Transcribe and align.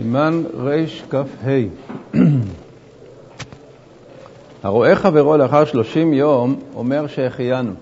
סימן 0.00 0.42
רכ"ה 0.54 1.48
הרואה 4.62 4.96
חברו 4.96 5.36
לאחר 5.36 5.64
שלושים 5.64 6.12
יום 6.12 6.60
אומר 6.74 7.06
שהחיינו, 7.06 7.72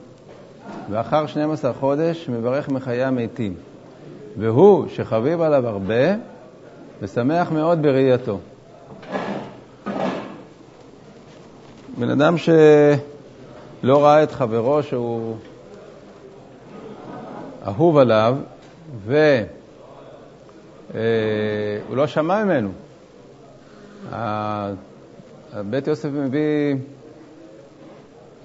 ואחר 0.91 1.27
12 1.27 1.73
חודש 1.73 2.29
מברך 2.29 2.69
מחיי 2.69 3.05
המתים, 3.05 3.55
והוא 4.39 4.85
שחביב 4.95 5.41
עליו 5.41 5.67
הרבה 5.67 6.15
ושמח 7.03 7.53
מאוד 7.53 7.83
בראייתו. 7.83 8.39
בן 11.99 12.11
אדם 12.11 12.39
שלא 12.39 14.05
ראה 14.05 14.23
את 14.23 14.33
חברו 14.33 14.83
שהוא 14.83 15.37
אהוב 17.67 17.99
עליו, 17.99 18.37
ו... 19.07 19.43
אה, 20.95 21.01
הוא 21.89 21.97
לא 21.97 22.07
שמע 22.07 22.45
ממנו. 22.45 22.71
בית 25.71 25.87
יוסף 25.87 26.09
מביא, 26.13 26.77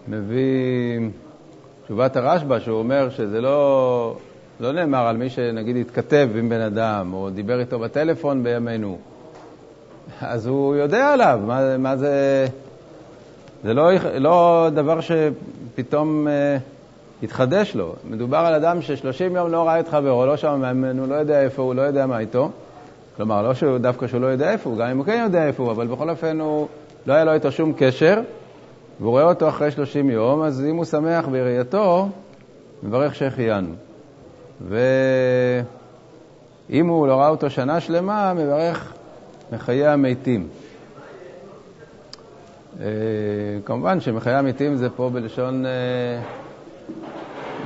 מביא 0.07 0.99
תשובת 1.85 2.16
הרשב"א, 2.16 2.59
שהוא 2.59 2.80
אומר 2.80 3.09
שזה 3.09 3.41
לא, 3.41 4.17
לא 4.59 4.71
נאמר 4.71 5.07
על 5.07 5.17
מי 5.17 5.30
שנגיד 5.30 5.75
התכתב 5.77 6.30
עם 6.35 6.49
בן 6.49 6.61
אדם, 6.61 7.13
או 7.13 7.30
דיבר 7.30 7.59
איתו 7.59 7.80
בטלפון 7.80 8.44
בימינו. 8.44 8.97
אז 10.21 10.47
הוא 10.47 10.75
יודע 10.75 11.13
עליו, 11.13 11.39
מה, 11.45 11.77
מה 11.77 11.97
זה... 11.97 12.45
זה 13.63 13.73
לא, 13.73 13.89
לא 14.17 14.69
דבר 14.73 14.99
שפתאום 15.02 16.27
אה, 16.27 16.58
התחדש 17.23 17.75
לו. 17.75 17.95
מדובר 18.09 18.38
על 18.38 18.53
אדם 18.53 18.81
ש-30 18.81 19.35
יום 19.35 19.52
לא 19.52 19.67
ראה 19.67 19.80
את 19.80 19.88
חברו, 19.88 20.25
לא 20.25 20.38
שמע 20.38 20.73
ממנו, 20.73 21.07
לא 21.07 21.16
יודע 21.16 21.41
איפה 21.41 21.61
הוא, 21.61 21.75
לא 21.75 21.81
יודע 21.81 22.05
מה 22.05 22.20
איתו. 22.20 22.49
כלומר, 23.17 23.41
לא 23.41 23.53
שהוא, 23.53 23.77
דווקא 23.77 24.07
שהוא 24.07 24.21
לא 24.21 24.27
יודע 24.27 24.52
איפה 24.52 24.70
הוא, 24.70 24.77
גם 24.77 24.88
אם 24.88 24.97
הוא 24.97 25.05
כן 25.05 25.21
יודע 25.23 25.47
איפה 25.47 25.63
הוא, 25.63 25.71
אבל 25.71 25.88
בכל 25.88 26.09
אופן 26.09 26.39
הוא, 26.39 26.67
לא 27.05 27.13
היה 27.13 27.23
לו 27.23 27.33
איתו 27.33 27.52
שום 27.52 27.73
קשר, 27.77 28.22
והוא 28.99 29.11
רואה 29.11 29.23
אותו 29.23 29.49
אחרי 29.49 29.72
30 29.72 30.09
יום, 30.09 30.42
אז 30.42 30.66
אם 30.69 30.75
הוא 30.75 30.86
שמח 30.86 31.27
בראייתו, 31.27 32.09
מברך 32.83 33.16
שהחיינו. 33.16 33.73
ואם 36.69 36.88
הוא 36.88 37.08
לא 37.08 37.19
ראה 37.19 37.30
אותו 37.30 37.49
שנה 37.49 37.80
שלמה, 37.80 38.33
מברך 38.33 38.94
מחיי 39.52 39.88
המתים. 39.88 40.47
אה, 42.80 42.86
כמובן 43.66 43.99
שמחיי 43.99 44.33
המתים 44.33 44.75
זה 44.75 44.89
פה 44.89 45.09
בלשון... 45.14 45.66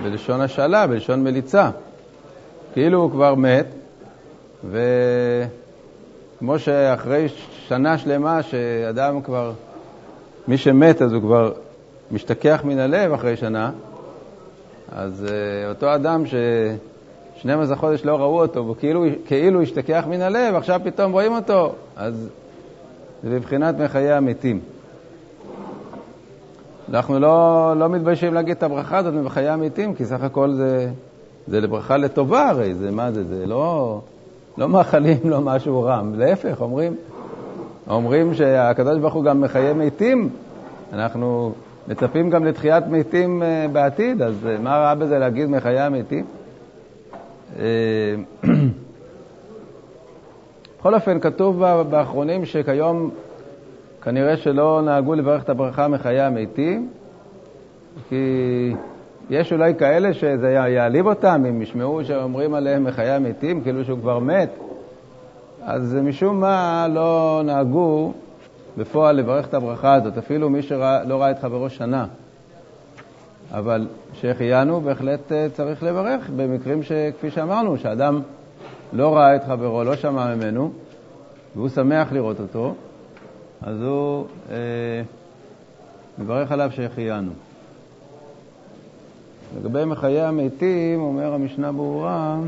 בלשון 0.03 0.41
השאלה, 0.41 0.87
בלשון 0.87 1.23
מליצה. 1.23 1.69
כאילו 2.73 3.01
הוא 3.01 3.11
כבר 3.11 3.35
מת, 3.35 3.65
וכמו 4.69 6.59
שאחרי 6.59 7.27
שנה 7.67 7.97
שלמה 7.97 8.43
שאדם 8.43 9.21
כבר, 9.21 9.51
מי 10.47 10.57
שמת 10.57 11.01
אז 11.01 11.13
הוא 11.13 11.21
כבר 11.21 11.53
משתכח 12.11 12.61
מן 12.63 12.79
הלב 12.79 13.13
אחרי 13.13 13.37
שנה, 13.37 13.71
אז 14.91 15.25
uh, 15.27 15.69
אותו 15.69 15.95
אדם 15.95 16.25
ש-12 16.25 17.75
חודש 17.75 18.05
לא 18.05 18.15
ראו 18.15 18.41
אותו, 18.41 18.67
וכאילו 18.67 19.05
כאילו 19.25 19.61
השתכח 19.61 20.03
מן 20.09 20.21
הלב, 20.21 20.55
עכשיו 20.55 20.81
פתאום 20.83 21.11
רואים 21.11 21.33
אותו, 21.33 21.75
אז 21.95 22.29
זה 23.23 23.29
בבחינת 23.29 23.79
מחיי 23.79 24.11
המתים. 24.11 24.59
אנחנו 26.89 27.19
לא, 27.19 27.73
לא 27.77 27.89
מתביישים 27.89 28.33
להגיד 28.33 28.55
את 28.55 28.63
הברכה 28.63 28.97
הזאת 28.97 29.13
מחיי 29.13 29.49
המתים, 29.49 29.95
כי 29.95 30.05
סך 30.05 30.23
הכל 30.23 30.51
זה, 30.51 30.89
זה 31.47 31.61
לברכה 31.61 31.97
לטובה 31.97 32.49
הרי, 32.49 32.73
זה 32.73 32.91
מה 32.91 33.11
זה, 33.11 33.23
זה 33.23 33.45
לא, 33.45 33.99
לא 34.57 34.69
מאחלים 34.69 35.17
לו 35.23 35.41
משהו 35.41 35.83
רע, 35.83 36.01
להפך, 36.13 36.61
אומרים, 36.61 36.95
אומרים 37.89 38.33
שהקדוש 38.33 38.99
ברוך 38.99 39.13
הוא 39.13 39.23
גם 39.23 39.41
מחיי 39.41 39.73
מתים, 39.73 40.29
אנחנו 40.93 41.53
מצפים 41.87 42.29
גם 42.29 42.45
לתחיית 42.45 42.83
מתים 42.87 43.43
אה, 43.43 43.65
בעתיד, 43.71 44.21
אז 44.21 44.47
אה, 44.47 44.57
מה 44.59 44.77
רע 44.77 44.93
בזה 44.93 45.19
להגיד 45.19 45.49
מחיי 45.49 45.79
המתים? 45.79 46.25
אה, 47.59 48.15
בכל 50.79 50.93
אופן, 50.95 51.19
כתוב 51.19 51.59
באחרונים 51.89 52.45
שכיום 52.45 53.09
כנראה 54.05 54.37
שלא 54.37 54.81
נהגו 54.85 55.15
לברך 55.15 55.43
את 55.43 55.49
הברכה 55.49 55.87
מחיי 55.87 56.21
המתים, 56.21 56.89
כי 58.09 58.73
יש 59.29 59.53
אולי 59.53 59.75
כאלה 59.75 60.13
שזה 60.13 60.49
יעליב 60.49 61.07
אותם 61.07 61.43
אם 61.49 61.61
ישמעו 61.61 62.05
שאומרים 62.05 62.53
עליהם 62.53 62.83
מחיי 62.83 63.09
המתים, 63.11 63.61
כאילו 63.61 63.85
שהוא 63.85 63.99
כבר 63.99 64.19
מת. 64.19 64.49
אז 65.63 65.95
משום 65.95 66.39
מה 66.39 66.87
לא 66.93 67.41
נהגו 67.45 68.13
בפועל 68.77 69.15
לברך 69.15 69.47
את 69.47 69.53
הברכה 69.53 69.93
הזאת, 69.93 70.17
אפילו 70.17 70.49
מי 70.49 70.61
שלא 70.61 71.21
ראה 71.21 71.31
את 71.31 71.39
חברו 71.39 71.69
שנה. 71.69 72.05
אבל 73.51 73.87
שהחיינו 74.13 74.81
בהחלט 74.81 75.31
אה, 75.31 75.47
צריך 75.53 75.83
לברך 75.83 76.29
במקרים 76.35 76.83
שכפי 76.83 77.31
שאמרנו, 77.31 77.77
שאדם 77.77 78.21
לא 78.93 79.15
ראה 79.15 79.35
את 79.35 79.43
חברו, 79.43 79.83
לא 79.83 79.95
שמע 79.95 80.35
ממנו, 80.35 80.71
והוא 81.55 81.69
שמח 81.69 82.11
לראות 82.11 82.39
אותו, 82.39 82.75
אז 83.65 83.81
הוא 83.81 84.27
אה, 84.49 85.01
מברך 86.17 86.51
עליו 86.51 86.71
שהחיינו. 86.71 87.31
לגבי 89.57 89.85
מחיי 89.85 90.21
המתים, 90.21 91.01
אומר 91.01 91.33
המשנה 91.33 91.71
ברורה, 91.71 92.39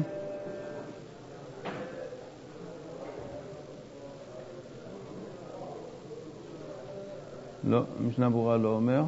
לא, 7.64 7.82
המשנה 8.00 8.30
ברורה 8.30 8.58
לא 8.58 8.70
אומר. 8.70 9.04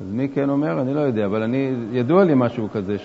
אז 0.00 0.06
מי 0.10 0.28
כן 0.28 0.50
אומר? 0.50 0.80
אני 0.80 0.94
לא 0.94 1.00
יודע, 1.00 1.26
אבל 1.26 1.42
אני, 1.42 1.72
ידוע 1.92 2.24
לי 2.24 2.32
משהו 2.36 2.68
כזה, 2.72 2.96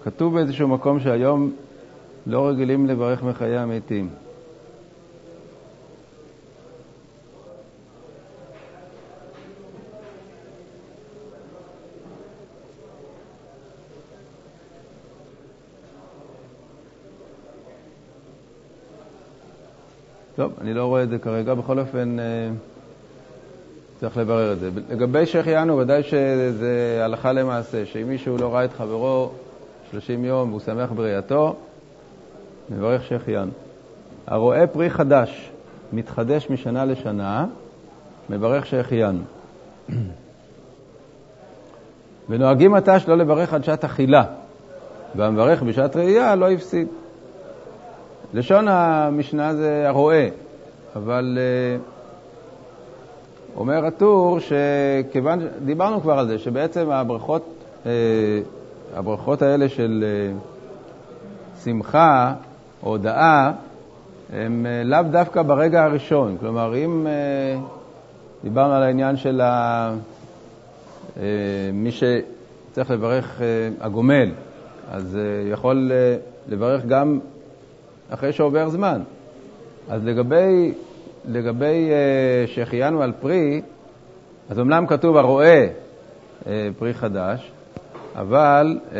שכתוב 0.00 0.34
באיזשהו 0.34 0.68
מקום 0.68 1.00
שהיום 1.00 1.52
לא 2.26 2.48
רגילים 2.48 2.86
לברך 2.86 3.22
מחיי 3.22 3.58
המתים. 3.58 4.08
טוב, 20.38 20.52
אני 20.60 20.74
לא 20.74 20.86
רואה 20.86 21.02
את 21.02 21.08
זה 21.08 21.18
כרגע. 21.18 21.54
בכל 21.54 21.78
אופן, 21.78 22.18
אה, 22.18 22.50
צריך 24.00 24.16
לברר 24.16 24.52
את 24.52 24.58
זה. 24.60 24.70
לגבי 24.90 25.26
שהחיינו, 25.26 25.78
ודאי 25.78 26.02
שזה 26.02 27.00
הלכה 27.04 27.32
למעשה, 27.32 27.86
שאם 27.86 28.08
מישהו 28.08 28.36
לא 28.36 28.54
ראה 28.54 28.64
את 28.64 28.72
חברו 28.72 29.30
30 29.90 30.24
יום 30.24 30.48
והוא 30.48 30.60
שמח 30.60 30.92
בראייתו, 30.92 31.56
מברך 32.70 33.04
שהחיינו. 33.04 33.50
הרואה 34.26 34.66
פרי 34.66 34.90
חדש, 34.90 35.50
מתחדש 35.92 36.50
משנה 36.50 36.84
לשנה, 36.84 37.46
מברך 38.30 38.66
שהחיינו. 38.66 39.22
ונוהגים 42.28 42.74
עתה 42.74 43.00
שלא 43.00 43.16
לברך 43.18 43.54
עד 43.54 43.64
שעת 43.64 43.84
אכילה, 43.84 44.24
והמברך 45.16 45.62
בשעת 45.62 45.96
ראייה 45.96 46.34
לא 46.34 46.50
הפסיד. 46.50 46.88
לשון 48.34 48.68
המשנה 48.68 49.54
זה 49.54 49.88
הרואה, 49.88 50.28
אבל 50.96 51.38
uh, 51.38 51.97
אומר 53.58 53.86
הטור 53.86 54.38
שכיוון, 54.40 55.38
דיברנו 55.64 56.00
כבר 56.00 56.18
על 56.18 56.26
זה, 56.26 56.38
שבעצם 56.38 56.90
הברכות, 56.90 57.44
uh, 57.84 57.88
הברכות 58.94 59.42
האלה 59.42 59.68
של 59.68 60.04
uh, 60.04 61.64
שמחה 61.64 62.34
הודאה, 62.80 63.52
הם 64.32 64.66
uh, 64.66 64.88
לאו 64.88 65.02
דווקא 65.10 65.42
ברגע 65.42 65.84
הראשון. 65.84 66.36
כלומר, 66.40 66.76
אם 66.76 67.06
דיברנו 68.44 68.72
על 68.72 68.82
העניין 68.82 69.16
של 69.16 69.40
מי 71.72 71.90
שצריך 71.90 72.90
לברך 72.90 73.40
הגומל, 73.80 74.30
אז 74.90 75.18
יכול 75.50 75.92
לברך 76.48 76.84
גם 76.84 77.18
אחרי 78.10 78.32
שעובר 78.32 78.68
זמן. 78.68 79.02
אז 79.90 80.04
לגבי, 80.04 80.72
לגבי 81.28 81.90
uh, 81.90 82.50
שהחיינו 82.50 83.02
על 83.02 83.12
פרי, 83.20 83.62
אז 84.50 84.60
אמנם 84.60 84.86
כתוב 84.86 85.16
הרואה 85.16 85.66
uh, 86.42 86.46
פרי 86.78 86.94
חדש, 86.94 87.50
אבל 88.16 88.78
uh, 88.90 88.94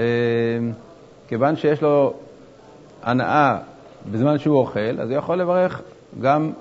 כיוון 1.29 1.57
שיש 1.57 1.83
לו 1.83 2.15
הנאה 3.03 3.57
בזמן 4.11 4.39
שהוא 4.39 4.59
אוכל, 4.59 5.01
אז 5.01 5.11
הוא 5.11 5.19
יכול 5.19 5.37
לברך 5.37 5.83
גם 6.21 6.53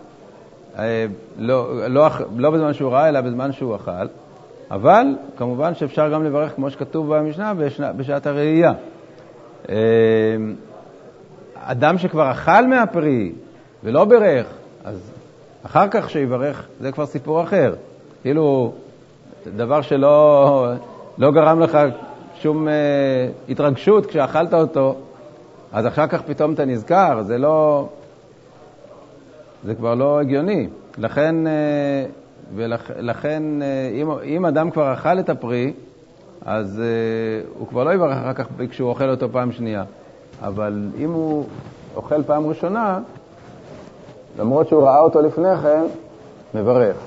אה, 0.78 1.06
לא, 1.38 1.90
לא, 1.90 2.10
לא 2.38 2.52
בזמן 2.52 2.74
שהוא 2.74 2.92
ראה, 2.92 3.10
אלא 3.10 3.22
בזמן 3.22 3.52
שהוא 3.52 3.75
אכל. 3.75 4.08
אבל 4.72 5.06
כמובן 5.38 5.75
שאפשר 5.75 6.10
גם 6.14 6.24
לברך, 6.24 6.56
כמו 6.56 6.72
שכתוב 6.72 7.16
במשנה, 7.16 7.54
בשעת 7.98 8.28
הראייה. 8.28 8.74
אה, 9.69 9.75
אדם 11.56 11.98
שכבר 11.98 12.31
אכל 12.31 12.68
מהפרי 12.68 13.31
ולא 13.84 14.06
בירך, 14.06 14.48
אז 14.84 15.12
אחר 15.68 15.88
כך 15.92 16.10
שיברך, 16.10 16.68
זה 16.80 16.92
כבר 16.92 17.06
סיפור 17.06 17.44
אחר. 17.44 17.75
כאילו, 18.22 18.74
דבר 19.56 19.81
שלא 19.81 20.72
לא 21.18 21.31
גרם 21.31 21.60
לך 21.60 21.78
שום 22.36 22.68
uh, 22.68 22.72
התרגשות 23.52 24.06
כשאכלת 24.06 24.54
אותו, 24.54 24.96
אז 25.74 25.88
אחר 25.88 26.08
כך 26.08 26.22
פתאום 26.22 26.54
אתה 26.54 26.66
נזכר, 26.66 27.22
זה 27.24 27.38
לא... 27.38 27.88
זה 29.64 29.75
כבר 29.75 29.96
לא 29.96 30.19
הגיוני. 30.19 30.68
לכן, 30.98 31.36
uh, 31.46 31.50
ולכן 32.56 33.44
uh, 33.60 33.96
אם, 34.02 34.12
אם 34.24 34.46
אדם 34.46 34.72
כבר 34.72 34.94
אכל 34.94 35.19
את 35.19 35.30
הפרי, 35.30 35.74
אז 36.46 36.81
uh, 36.81 37.60
הוא 37.60 37.68
כבר 37.68 37.84
לא 37.84 37.94
יברך 37.94 38.18
אחר 38.18 38.34
כך 38.34 38.46
כשהוא 38.69 38.90
אוכל 38.90 39.10
אותו 39.10 39.30
פעם 39.31 39.52
שנייה. 39.52 39.84
אבל 40.42 40.90
אם 40.98 41.12
הוא 41.12 41.46
אוכל 41.96 42.24
פעם 42.24 42.48
ראשונה, 42.48 43.00
למרות 44.39 44.68
שהוא 44.68 44.84
ראה 44.84 45.00
אותו 45.00 45.22
לפני 45.22 45.57
כן, 45.57 45.84
מברך. 46.54 46.98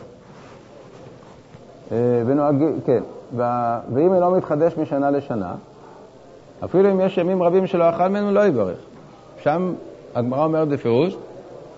ונוהגים, 2.27 2.81
כן, 2.87 3.03
ואם 3.95 4.15
אינו 4.15 4.31
מתחדש 4.31 4.77
משנה 4.77 5.11
לשנה, 5.11 5.55
אפילו 6.65 6.91
אם 6.91 7.01
יש 7.01 7.19
ימים 7.19 7.43
רבים 7.43 7.67
שלא 7.67 7.91
אכל 7.91 8.09
ממנו, 8.09 8.33
לא 8.33 8.47
יברך. 8.47 8.79
שם 9.43 9.73
הגמרא 10.15 10.45
אומרת 10.45 10.69
בפירוש 10.69 11.17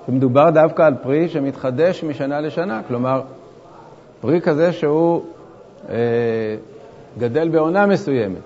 שמדובר 0.06 0.50
דווקא 0.50 0.82
על 0.82 0.94
פרי 1.02 1.28
שמתחדש 1.28 2.04
משנה 2.04 2.40
לשנה, 2.40 2.80
כלומר, 2.88 3.22
פרי 4.20 4.40
כזה 4.40 4.72
שהוא 4.72 5.22
אה, 5.88 5.94
גדל 7.18 7.48
בעונה 7.48 7.86
מסוימת. 7.86 8.42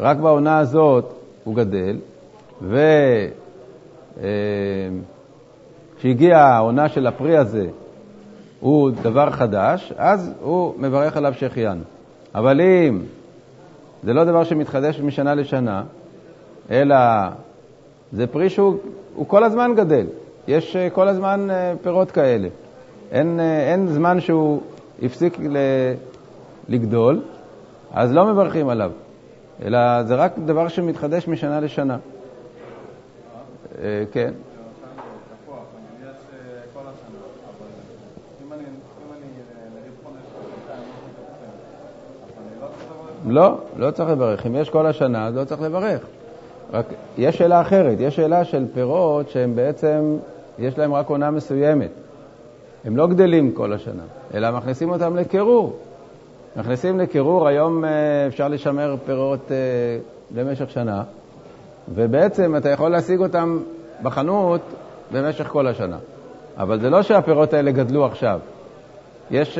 רק 0.00 0.16
בעונה 0.16 0.58
הזאת 0.58 1.12
הוא 1.44 1.54
גדל, 1.54 1.96
וכשהגיעה 2.62 2.84
אה, 4.22 4.88
העונה 6.32 6.88
של 6.88 7.06
הפרי 7.06 7.36
הזה, 7.36 7.66
הוא 8.60 8.90
דבר 8.90 9.30
חדש, 9.30 9.92
אז 9.96 10.32
הוא 10.42 10.74
מברך 10.78 11.16
עליו 11.16 11.34
שהחיינו. 11.34 11.82
אבל 12.34 12.60
אם 12.60 13.00
זה 14.02 14.12
לא 14.12 14.24
דבר 14.24 14.44
שמתחדש 14.44 15.00
משנה 15.00 15.34
לשנה, 15.34 15.82
אלא 16.70 16.96
זה 18.12 18.26
פרי 18.26 18.50
שהוא 18.50 18.78
כל 19.26 19.44
הזמן 19.44 19.72
גדל. 19.76 20.06
יש 20.48 20.76
אה, 20.76 20.90
כל 20.90 21.08
הזמן 21.08 21.50
אה, 21.50 21.72
פירות 21.82 22.10
כאלה. 22.10 22.48
אין, 23.12 23.40
אה, 23.40 23.72
אין 23.72 23.88
זמן 23.88 24.20
שהוא 24.20 24.60
הפסיק 25.02 25.38
לגדול, 26.68 27.20
אז 27.92 28.12
לא 28.12 28.26
מברכים 28.26 28.68
עליו, 28.68 28.90
אלא 29.64 30.02
זה 30.02 30.14
רק 30.14 30.38
דבר 30.38 30.68
שמתחדש 30.68 31.28
משנה 31.28 31.60
לשנה. 31.60 31.96
כן. 34.12 34.32
לא, 43.34 43.58
לא 43.76 43.90
צריך 43.90 44.10
לברך. 44.10 44.46
אם 44.46 44.54
יש 44.54 44.70
כל 44.70 44.86
השנה, 44.86 45.26
אז 45.26 45.36
לא 45.36 45.44
צריך 45.44 45.62
לברך. 45.62 46.00
רק 46.72 46.86
יש 47.18 47.38
שאלה 47.38 47.60
אחרת, 47.60 48.00
יש 48.00 48.16
שאלה 48.16 48.44
של 48.44 48.64
פירות 48.74 49.30
שהם 49.30 49.54
בעצם, 49.56 50.16
יש 50.58 50.78
להם 50.78 50.94
רק 50.94 51.08
עונה 51.08 51.30
מסוימת. 51.30 51.90
הם 52.84 52.96
לא 52.96 53.06
גדלים 53.06 53.52
כל 53.52 53.72
השנה, 53.72 54.02
אלא 54.34 54.50
מכניסים 54.50 54.90
אותם 54.90 55.16
לקירור. 55.16 55.76
מכניסים 56.56 57.00
לקירור, 57.00 57.48
היום 57.48 57.84
אה, 57.84 57.90
אפשר 58.26 58.48
לשמר 58.48 58.96
פירות 59.06 59.52
אה, 59.52 59.56
במשך 60.30 60.70
שנה, 60.70 61.02
ובעצם 61.94 62.56
אתה 62.56 62.68
יכול 62.70 62.90
להשיג 62.90 63.20
אותם 63.20 63.58
בחנות 64.02 64.60
במשך 65.12 65.46
כל 65.46 65.66
השנה. 65.66 65.98
אבל 66.56 66.80
זה 66.80 66.90
לא 66.90 67.02
שהפירות 67.02 67.52
האלה 67.52 67.70
גדלו 67.70 68.06
עכשיו. 68.06 68.40
יש... 69.30 69.58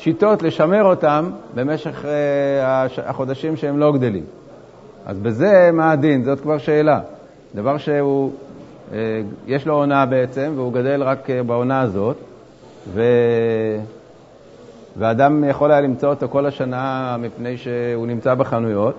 שיטות 0.00 0.42
לשמר 0.42 0.84
אותם 0.84 1.30
במשך 1.54 2.04
אה, 2.04 2.86
החודשים 3.06 3.56
שהם 3.56 3.78
לא 3.78 3.92
גדלים. 3.92 4.24
אז 5.06 5.18
בזה 5.18 5.70
מה 5.72 5.90
הדין? 5.90 6.24
זאת 6.24 6.40
כבר 6.40 6.58
שאלה. 6.58 7.00
דבר 7.54 7.78
שהוא, 7.78 8.32
אה, 8.92 9.20
יש 9.46 9.66
לו 9.66 9.74
עונה 9.74 10.06
בעצם, 10.06 10.52
והוא 10.56 10.72
גדל 10.72 11.02
רק 11.02 11.30
אה, 11.30 11.42
בעונה 11.42 11.80
הזאת, 11.80 12.16
ו... 12.92 13.02
ואדם 14.96 15.44
יכול 15.44 15.70
היה 15.70 15.80
למצוא 15.80 16.08
אותו 16.08 16.28
כל 16.28 16.46
השנה 16.46 17.16
מפני 17.18 17.56
שהוא 17.56 18.06
נמצא 18.06 18.34
בחנויות. 18.34 18.94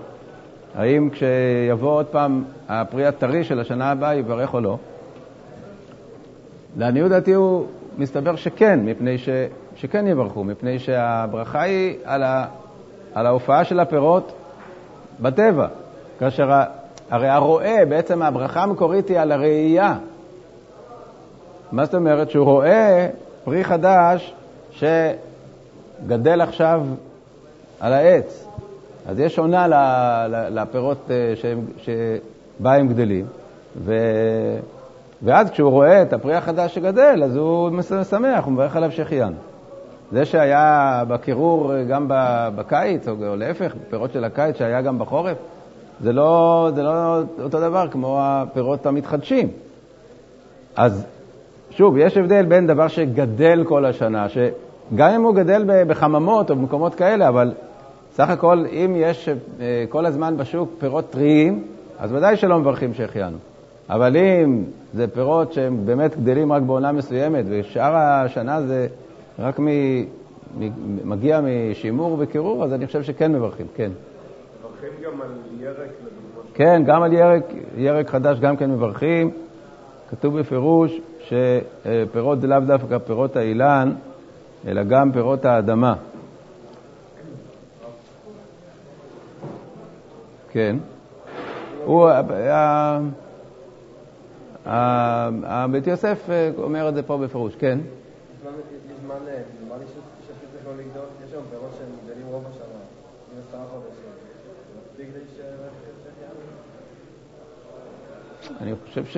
האם 0.75 1.09
כשיבוא 1.09 1.91
עוד 1.91 2.05
פעם 2.05 2.43
הפרי 2.69 3.05
הטרי 3.05 3.43
של 3.43 3.59
השנה 3.59 3.91
הבאה, 3.91 4.15
יברך 4.15 4.53
או 4.53 4.61
לא? 4.61 4.77
לעניות 6.77 7.09
דעתי 7.09 7.33
הוא 7.33 7.65
מסתבר 7.97 8.35
שכן, 8.35 8.79
מפני 8.85 9.17
ש... 9.17 9.29
שכן 9.81 10.07
יברכו, 10.07 10.43
מפני 10.43 10.79
שהברכה 10.79 11.61
היא 11.61 11.95
על, 12.03 12.23
ה, 12.23 12.45
על 13.13 13.25
ההופעה 13.25 13.63
של 13.63 13.79
הפירות 13.79 14.31
בטבע. 15.19 15.67
כאשר 16.19 16.49
הרי 17.09 17.29
הרואה, 17.29 17.85
בעצם 17.89 18.21
הברכה 18.21 18.63
המקורית 18.63 19.09
היא 19.09 19.19
על 19.19 19.31
הראייה. 19.31 19.97
מה 21.71 21.85
זאת 21.85 21.95
אומרת? 21.95 22.29
שהוא 22.29 22.45
רואה 22.45 23.07
פרי 23.43 23.63
חדש 23.63 24.33
שגדל 24.71 26.41
עכשיו 26.41 26.81
על 27.79 27.93
העץ. 27.93 28.47
אז 29.07 29.19
יש 29.19 29.39
עונה 29.39 29.67
לפירות 30.49 31.11
אה, 31.11 31.33
שבה 31.77 32.75
הם 32.75 32.87
גדלים, 32.87 33.25
ו... 33.77 33.95
ואז 35.23 35.49
כשהוא 35.49 35.71
רואה 35.71 36.01
את 36.01 36.13
הפרי 36.13 36.35
החדש 36.35 36.75
שגדל, 36.75 37.21
אז 37.23 37.35
הוא 37.35 37.81
שמח, 38.09 38.45
הוא 38.45 38.53
מברך 38.53 38.75
עליו 38.75 38.91
שהחיינו. 38.91 39.50
זה 40.11 40.25
שהיה 40.25 41.03
בקירור 41.07 41.83
גם 41.83 42.05
בקיץ, 42.55 43.07
או, 43.07 43.13
או 43.27 43.35
להפך, 43.35 43.73
פירות 43.89 44.11
של 44.13 44.23
הקיץ 44.23 44.57
שהיה 44.57 44.81
גם 44.81 44.99
בחורף, 44.99 45.37
זה 46.01 46.13
לא, 46.13 46.69
זה 46.75 46.83
לא 46.83 47.21
אותו 47.41 47.59
דבר 47.59 47.87
כמו 47.87 48.17
הפירות 48.21 48.85
המתחדשים. 48.85 49.47
אז 50.75 51.05
שוב, 51.69 51.97
יש 51.97 52.17
הבדל 52.17 52.45
בין 52.45 52.67
דבר 52.67 52.87
שגדל 52.87 53.63
כל 53.67 53.85
השנה, 53.85 54.29
שגם 54.29 55.09
אם 55.09 55.21
הוא 55.21 55.35
גדל 55.35 55.63
בחממות 55.87 56.49
או 56.49 56.55
במקומות 56.55 56.95
כאלה, 56.95 57.27
אבל 57.27 57.51
סך 58.13 58.29
הכל, 58.29 58.65
אם 58.71 58.93
יש 58.97 59.29
אה, 59.29 59.85
כל 59.89 60.05
הזמן 60.05 60.37
בשוק 60.37 60.69
פירות 60.79 61.09
טריים, 61.09 61.63
אז 61.99 62.13
ודאי 62.13 62.37
שלא 62.37 62.59
מברכים 62.59 62.93
שהחיינו. 62.93 63.37
אבל 63.89 64.17
אם 64.17 64.63
זה 64.93 65.07
פירות 65.07 65.53
שהם 65.53 65.85
באמת 65.85 66.17
גדלים 66.17 66.53
רק 66.53 66.61
בעונה 66.61 66.91
מסוימת, 66.91 67.45
ושאר 67.49 67.95
השנה 67.95 68.61
זה 68.61 68.87
רק 69.39 69.59
מ... 69.59 69.67
מגיע 71.03 71.41
משימור 71.41 72.15
וקירור, 72.19 72.63
אז 72.63 72.73
אני 72.73 72.87
חושב 72.87 73.03
שכן 73.03 73.31
מברכים, 73.31 73.67
כן. 73.75 73.91
מברכים 74.59 74.89
גם 75.03 75.21
על 75.21 75.27
ירק, 75.59 75.77
לדוגמה? 75.77 76.51
כן, 76.53 76.83
גם 76.85 77.03
על 77.03 77.13
ירק, 77.13 77.43
ירק 77.77 78.09
חדש 78.09 78.39
גם 78.39 78.57
כן 78.57 78.71
מברכים. 78.71 79.31
כתוב 80.09 80.39
בפירוש 80.39 81.01
שפירות 81.19 82.41
זה 82.41 82.47
לאו 82.47 82.59
דווקא 82.59 82.97
פירות 82.97 83.35
האילן, 83.35 83.93
אלא 84.67 84.83
גם 84.83 85.11
פירות 85.11 85.45
האדמה. 85.45 85.95
כן. 90.51 90.75
הוא, 91.85 92.09
בית 95.71 95.87
יוסף 95.87 96.29
אומר 96.57 96.89
את 96.89 96.95
זה 96.95 97.03
פה 97.03 97.17
בפירוש, 97.17 97.55
כן. 97.55 97.79
ש... 108.41 108.51
אני 108.61 108.73
חושב 108.85 109.05
ש... 109.05 109.17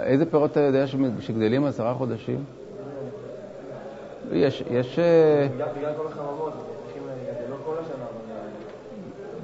איזה 0.00 0.30
פירות 0.30 0.50
אתה 0.50 0.60
יודע 0.60 0.84
שגדלים 1.20 1.64
עשרה 1.64 1.94
חודשים? 1.94 2.44
יש, 4.32 4.64
יש... 4.70 4.98
אה. 4.98 5.46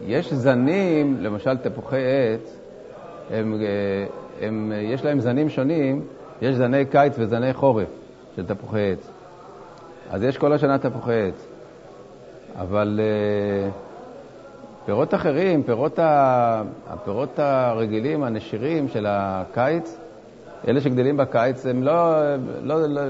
יש 0.07 0.33
זנים, 0.33 1.17
למשל 1.21 1.57
תפוחי 1.57 1.97
עץ, 1.97 2.61
הם, 3.31 3.55
אה, 3.55 4.07
הם, 4.47 4.73
יש 4.77 5.05
להם 5.05 5.21
זנים 5.21 5.49
שונים, 5.49 6.07
יש 6.43 6.55
זני 6.57 6.87
קיץ 6.87 7.13
וזני 7.19 7.55
חורף. 7.55 7.89
של 8.39 8.47
תפוחי 8.47 8.93
עץ. 8.93 9.11
אז 10.11 10.23
יש 10.23 10.39
כל 10.39 10.53
השנה 10.53 10.79
תפוחי 10.79 11.29
עץ. 11.29 11.47
אבל 12.59 13.01
uh, 13.01 14.87
פירות 14.87 15.15
אחרים, 15.15 15.63
פירות 15.63 15.99
ה... 15.99 16.63
הפירות 16.89 17.39
הרגילים, 17.39 18.25
הנשירים 18.25 18.89
של 18.89 19.07
הקיץ, 19.09 19.97
אלה 20.69 20.81
שגדלים 20.81 21.17
בקיץ, 21.17 21.67
הם 21.67 21.83
לא, 21.83 22.15
לא, 22.63 22.87
לא, 22.87 23.03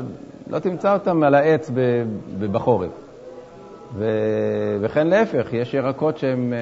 לא 0.51 0.59
תמצא 0.59 0.93
אותם 0.93 1.23
על 1.23 1.35
העץ 1.35 1.71
בחורף. 2.53 2.91
ו, 3.95 4.05
וכן 4.81 5.07
להפך, 5.07 5.53
יש 5.53 5.75
ירקות 5.75 6.19
שהם 6.19 6.53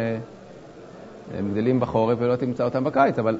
הם 1.38 1.50
גדלים 1.52 1.80
בחורף 1.80 2.18
ולא 2.20 2.36
תמצא 2.36 2.64
אותם 2.64 2.84
בקיץ, 2.84 3.18
אבל 3.18 3.38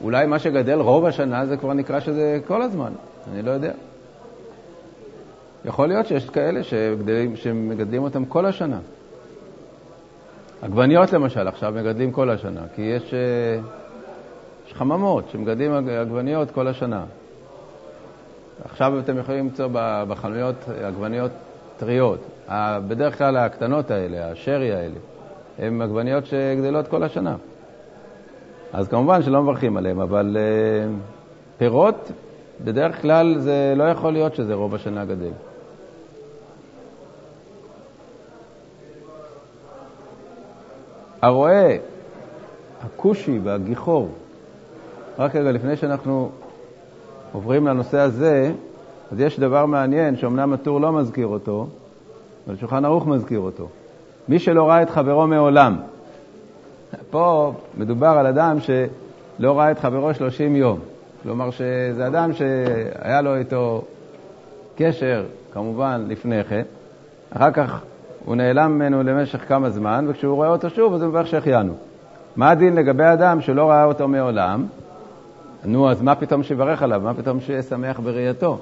אולי 0.00 0.26
מה 0.26 0.38
שגדל 0.38 0.80
רוב 0.80 1.06
השנה 1.06 1.46
זה 1.46 1.56
כבר 1.56 1.72
נקרא 1.72 2.00
שזה 2.00 2.38
כל 2.46 2.62
הזמן, 2.62 2.92
אני 3.32 3.42
לא 3.42 3.50
יודע. 3.50 3.72
יכול 5.64 5.88
להיות 5.88 6.06
שיש 6.06 6.30
כאלה 6.30 6.62
שגדלים, 6.62 7.36
שמגדלים 7.36 8.02
אותם 8.02 8.24
כל 8.24 8.46
השנה. 8.46 8.78
עגבניות 10.62 11.12
למשל, 11.12 11.48
עכשיו 11.48 11.72
מגדלים 11.76 12.12
כל 12.12 12.30
השנה, 12.30 12.60
כי 12.74 12.82
יש, 12.82 13.14
אה, 13.14 13.60
יש 14.66 14.74
חממות 14.74 15.28
שמגדלים 15.30 15.72
עגבניות 15.72 16.50
כל 16.50 16.68
השנה. 16.68 17.04
עכשיו 18.64 18.98
אתם 18.98 19.18
יכולים 19.18 19.44
למצוא 19.44 19.68
בחנויות 20.08 20.68
עגבניות 20.84 21.30
טריות. 21.76 22.20
בדרך 22.88 23.18
כלל 23.18 23.36
הקטנות 23.36 23.90
האלה, 23.90 24.30
השרי 24.30 24.72
האלה, 24.72 24.94
הן 25.58 25.82
עגבניות 25.82 26.26
שגדלות 26.26 26.88
כל 26.88 27.02
השנה. 27.02 27.36
אז 28.72 28.88
כמובן 28.88 29.22
שלא 29.22 29.42
מברכים 29.42 29.76
עליהן, 29.76 30.00
אבל 30.00 30.36
uh, 30.36 31.58
פירות, 31.58 32.12
בדרך 32.64 33.02
כלל 33.02 33.38
זה 33.38 33.74
לא 33.76 33.84
יכול 33.84 34.12
להיות 34.12 34.34
שזה 34.34 34.54
רוב 34.54 34.74
השנה 34.74 35.04
גדל. 35.04 35.30
הרועה, 41.22 41.76
הכושי 42.82 43.38
והגיחור, 43.42 44.08
רק 45.18 45.36
רגע, 45.36 45.52
לפני 45.52 45.76
שאנחנו 45.76 46.30
עוברים 47.32 47.66
לנושא 47.66 47.98
הזה, 47.98 48.52
אז 49.12 49.20
יש 49.20 49.40
דבר 49.40 49.66
מעניין 49.66 50.16
שאומנם 50.16 50.52
הטור 50.52 50.80
לא 50.80 50.92
מזכיר 50.92 51.26
אותו, 51.26 51.66
אבל 52.46 52.56
שולחן 52.56 52.84
ערוך 52.84 53.06
מזכיר 53.06 53.40
אותו. 53.40 53.68
מי 54.28 54.38
שלא 54.38 54.68
ראה 54.68 54.82
את 54.82 54.90
חברו 54.90 55.26
מעולם. 55.26 55.76
פה 57.10 57.52
מדובר 57.78 58.06
על 58.08 58.26
אדם 58.26 58.58
שלא 58.60 59.58
ראה 59.58 59.70
את 59.70 59.78
חברו 59.78 60.14
30 60.14 60.56
יום. 60.56 60.78
כלומר 61.22 61.50
שזה 61.50 62.06
אדם 62.06 62.32
שהיה 62.32 63.20
לו 63.20 63.36
איתו 63.36 63.82
קשר, 64.76 65.24
כמובן, 65.52 66.04
לפני 66.08 66.44
כן. 66.44 66.62
אחר 67.30 67.50
כך 67.50 67.80
הוא 68.24 68.36
נעלם 68.36 68.72
ממנו 68.72 69.02
למשך 69.02 69.48
כמה 69.48 69.70
זמן, 69.70 70.04
וכשהוא 70.08 70.34
רואה 70.34 70.48
אותו 70.48 70.70
שוב, 70.70 70.94
אז 70.94 71.02
הוא 71.02 71.10
מברך 71.10 71.26
שהחיינו. 71.26 71.74
מה 72.36 72.50
הדין 72.50 72.74
לגבי 72.74 73.04
אדם 73.04 73.40
שלא 73.40 73.70
ראה 73.70 73.84
אותו 73.84 74.08
מעולם? 74.08 74.66
נו, 75.64 75.90
אז 75.90 76.02
מה 76.02 76.14
פתאום 76.14 76.42
שיברך 76.42 76.82
עליו? 76.82 77.00
מה 77.04 77.14
פתאום 77.14 77.40
שיהיה 77.40 77.62
שמח 77.62 78.00
בראייתו? 78.00 78.58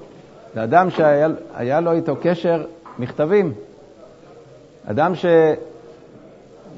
זה 0.54 0.64
אדם 0.64 0.90
שהיה 0.90 1.80
לו 1.80 1.92
איתו 1.92 2.16
קשר 2.22 2.64
מכתבים. 2.98 3.52
אדם 4.86 5.14
שהוא 5.14 5.54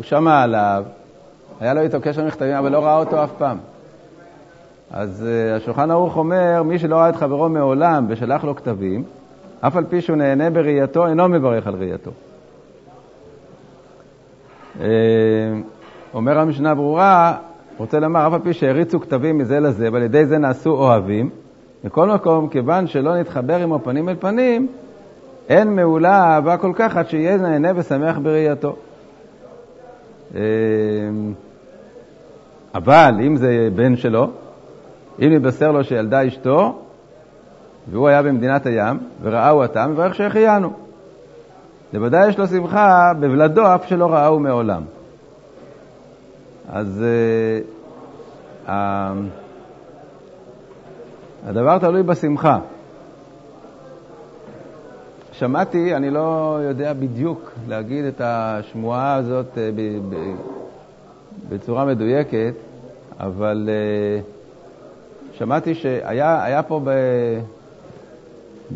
שמע 0.03 0.43
עליו, 0.43 0.85
היה 1.61 1.75
לו 1.75 1.81
איתו 1.81 1.99
קשר 2.03 2.25
מכתבים, 2.25 2.53
אבל 2.53 2.73
לא 2.73 2.79
ראה 2.79 2.99
אותו 2.99 3.25
אף 3.25 3.31
פעם. 3.39 3.59
אז 4.91 5.27
uh, 5.27 5.57
השולחן 5.57 5.91
ערוך 5.91 6.17
אומר, 6.17 6.63
מי 6.63 6.79
שלא 6.79 6.97
ראה 6.97 7.09
את 7.09 7.17
חברו 7.17 7.49
מעולם 7.49 8.07
ושלח 8.09 8.45
לו 8.45 8.57
כתבים, 8.57 9.05
אף 9.61 9.77
על 9.77 9.85
פי 9.85 10.01
שהוא 10.01 10.17
נהנה 10.17 10.51
בראייתו, 10.51 11.07
אינו 11.07 11.29
מברך 11.29 11.67
על 11.67 11.75
ראייתו. 11.75 12.11
Uh, 14.77 14.83
אומר 16.15 16.39
המשנה 16.39 16.75
ברורה, 16.75 17.37
רוצה 17.79 18.01
לומר, 18.01 18.27
אף 18.27 18.33
על 18.33 18.41
פי 18.41 18.53
שהריצו 18.53 19.01
כתבים 19.01 19.39
מזה 19.39 19.61
לזה, 19.61 19.89
ועל 19.93 20.03
ידי 20.03 20.27
זה 20.27 20.39
נעשו 20.39 20.71
אוהבים, 20.71 21.31
מכל 21.85 22.09
מקום, 22.09 22.49
כיוון 22.49 22.87
שלא 22.87 23.17
נתחבר 23.17 23.57
עמו 23.57 23.79
פנים 23.85 24.09
אל 24.09 24.17
פנים, 24.21 24.69
אין 25.49 25.77
מעולה 25.77 26.35
אהבה 26.35 26.57
כל 26.57 26.73
כך 26.75 26.97
עד 26.97 27.09
שיהיה 27.09 27.37
נהנה 27.37 27.69
ושמח 27.77 28.19
בראייתו. 28.19 28.77
אמ, 30.35 30.41
אבל 32.75 33.15
אם 33.27 33.37
זה 33.37 33.69
בן 33.75 33.97
שלו, 33.97 34.31
אם 35.19 35.33
יבשר 35.33 35.71
לו 35.71 35.85
שילדה 35.85 36.27
אשתו, 36.27 36.83
והוא 37.91 38.09
היה 38.09 38.23
במדינת 38.23 38.67
הים, 38.67 38.99
וראהו 39.23 39.63
אותם, 39.63 39.91
מברך 39.91 40.15
שהחיינו. 40.15 40.73
לוודאי 41.93 42.29
יש 42.29 42.39
לו 42.39 42.47
שמחה 42.47 43.13
בבלדו 43.21 43.75
אף 43.75 43.89
שלא 43.89 44.13
ראהו 44.13 44.41
מעולם. 44.41 44.83
אז 46.69 47.05
uh, 48.67 48.71
הדבר 51.47 51.79
תלוי 51.79 52.03
בשמחה. 52.03 52.59
שמעתי, 55.33 55.95
אני 55.97 56.11
לא 56.11 56.59
יודע 56.63 56.93
בדיוק 56.93 57.51
להגיד 57.69 58.05
את 58.05 58.21
השמועה 58.25 59.15
הזאת 59.15 59.59
אה, 59.59 59.71
בצורה 61.49 61.85
מדויקת, 61.85 62.55
אבל 63.21 63.69
אה, 63.73 64.21
שמעתי 65.33 65.75
שהיה 65.75 66.63
פה 66.63 66.81
ב, 66.85 66.91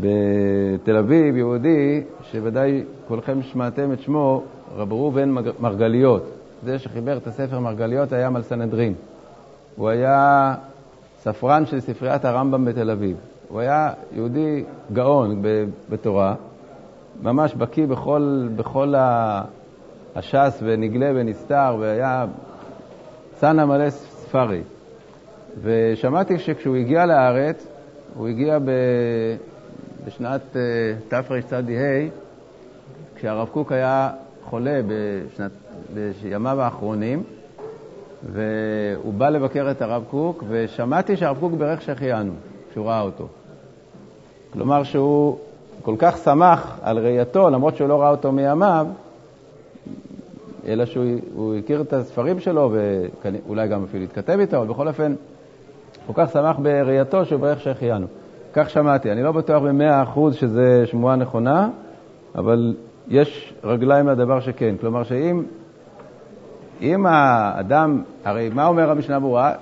בתל 0.00 0.96
אביב 0.96 1.36
יהודי, 1.36 2.02
שוודאי 2.22 2.84
כולכם 3.08 3.42
שמעתם 3.42 3.92
את 3.92 4.00
שמו, 4.00 4.42
רב 4.76 4.92
ראובן 4.92 5.34
מרגליות. 5.60 6.30
זה 6.64 6.78
שחיבר 6.78 7.16
את 7.16 7.26
הספר 7.26 7.60
מרגליות 7.60 8.12
היה 8.12 8.30
מלסנדרין. 8.30 8.94
הוא 9.76 9.88
היה 9.88 10.54
ספרן 11.18 11.66
של 11.66 11.80
ספריית 11.80 12.24
הרמב"ם 12.24 12.64
בתל 12.64 12.90
אביב. 12.90 13.16
הוא 13.48 13.60
היה 13.60 13.90
יהודי 14.12 14.64
גאון 14.92 15.42
בתורה, 15.90 16.34
ממש 17.22 17.54
בקיא 17.54 17.86
בכל, 17.86 18.48
בכל 18.56 18.94
הש"ס 20.16 20.58
ונגלה 20.62 21.10
ונסתר, 21.14 21.76
והיה 21.80 22.26
צנע 23.34 23.64
מלא 23.64 23.90
ספרי. 23.90 24.62
ושמעתי 25.62 26.38
שכשהוא 26.38 26.76
הגיע 26.76 27.06
לארץ, 27.06 27.66
הוא 28.14 28.28
הגיע 28.28 28.58
ב... 28.58 28.70
בשנת 30.06 30.56
אה, 30.56 30.62
תרצ"ה, 31.08 31.60
כשהרב 33.16 33.48
קוק 33.48 33.72
היה 33.72 34.10
חולה 34.44 34.80
בשנת, 34.86 35.50
בימיו 36.22 36.60
האחרונים, 36.60 37.22
והוא 38.32 39.14
בא 39.14 39.28
לבקר 39.28 39.70
את 39.70 39.82
הרב 39.82 40.04
קוק, 40.10 40.44
ושמעתי 40.48 41.16
שהרב 41.16 41.36
קוק 41.40 41.52
ברך 41.52 41.82
שהחיינו, 41.82 42.32
כשהוא 42.70 42.86
ראה 42.86 43.00
אותו. 43.00 43.28
כלומר 44.52 44.82
שהוא 44.82 45.38
כל 45.82 45.94
כך 45.98 46.16
שמח 46.16 46.78
על 46.82 46.98
ראייתו, 46.98 47.50
למרות 47.50 47.76
שהוא 47.76 47.88
לא 47.88 48.00
ראה 48.00 48.10
אותו 48.10 48.32
מימיו, 48.32 48.86
אלא 50.66 50.84
שהוא 50.84 51.54
הכיר 51.54 51.80
את 51.80 51.92
הספרים 51.92 52.40
שלו 52.40 52.72
ואולי 52.72 53.68
גם 53.68 53.84
אפילו 53.84 54.04
התכתב 54.04 54.38
איתו, 54.40 54.56
אבל 54.56 54.66
בכל 54.66 54.88
אופן, 54.88 55.14
כל 56.06 56.12
כך 56.16 56.32
שמח 56.32 56.56
בראייתו 56.58 57.24
שהוא 57.24 57.40
ברך 57.40 57.60
שהחיינו. 57.60 58.06
כך 58.52 58.70
שמעתי. 58.70 59.12
אני 59.12 59.22
לא 59.22 59.32
בטוח 59.32 59.62
במאה 59.62 60.02
אחוז 60.02 60.34
שזה 60.34 60.86
שמועה 60.86 61.16
נכונה, 61.16 61.68
אבל 62.34 62.74
יש 63.08 63.54
רגליים 63.64 64.08
לדבר 64.08 64.40
שכן. 64.40 64.74
כלומר, 64.80 65.02
שאם 65.02 65.42
אם 66.80 67.06
האדם, 67.06 68.02
הרי 68.24 68.50
מה 68.54 68.66
אומר 68.66 68.90
המשנה 68.90 69.20
ברורה? 69.20 69.52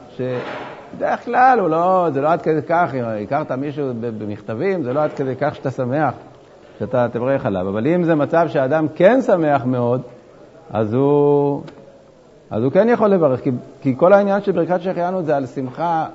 בדרך 0.96 1.24
כלל 1.24 1.58
הוא 1.60 1.68
לא, 1.68 2.08
זה 2.12 2.20
לא 2.20 2.32
עד 2.32 2.42
כדי 2.42 2.62
כך, 2.68 2.94
אם 2.94 3.04
הכרת 3.24 3.52
מישהו 3.52 3.92
במכתבים, 4.00 4.82
זה 4.82 4.92
לא 4.92 5.00
עד 5.00 5.12
כדי 5.12 5.36
כך 5.36 5.54
שאתה 5.54 5.70
שמח, 5.70 6.14
שאתה 6.78 7.08
תברך 7.12 7.46
עליו. 7.46 7.68
אבל 7.68 7.86
אם 7.86 8.02
זה 8.02 8.14
מצב 8.14 8.48
שהאדם 8.48 8.86
כן 8.94 9.20
שמח 9.20 9.64
מאוד, 9.64 10.02
אז 10.72 10.94
הוא, 10.94 11.62
אז 12.50 12.62
הוא 12.62 12.72
כן 12.72 12.88
יכול 12.88 13.08
לברך, 13.08 13.40
כי, 13.40 13.50
כי 13.80 13.94
כל 13.96 14.12
העניין 14.12 14.42
של 14.42 14.52
ברכת 14.52 14.82
שהחיינו 14.82 15.22
זה 15.22 15.36
על 15.36 15.46
שמחה 15.46 16.06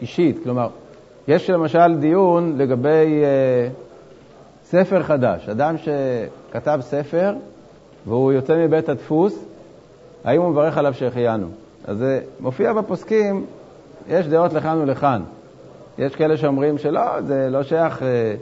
אישית. 0.00 0.38
כלומר, 0.44 0.68
יש 1.28 1.50
למשל 1.50 1.96
דיון 1.96 2.58
לגבי 2.58 3.22
אה, 3.24 3.68
ספר 4.64 5.02
חדש. 5.02 5.48
אדם 5.48 5.74
שכתב 5.78 6.78
ספר 6.82 7.34
והוא 8.06 8.32
יוצא 8.32 8.56
מבית 8.56 8.88
הדפוס, 8.88 9.44
האם 10.24 10.42
הוא 10.42 10.50
מברך 10.50 10.78
עליו 10.78 10.94
שהחיינו? 10.94 11.46
אז 11.84 11.98
זה 11.98 12.20
מופיע 12.40 12.72
בפוסקים, 12.72 13.46
יש 14.08 14.26
דעות 14.26 14.52
לכאן 14.52 14.78
ולכאן. 14.78 15.22
יש 15.98 16.16
כאלה 16.16 16.36
שאומרים 16.36 16.78
שלא, 16.78 17.20
זה 17.20 17.48
לא 17.50 17.62
שייך, 17.62 18.02
אה, 18.02 18.34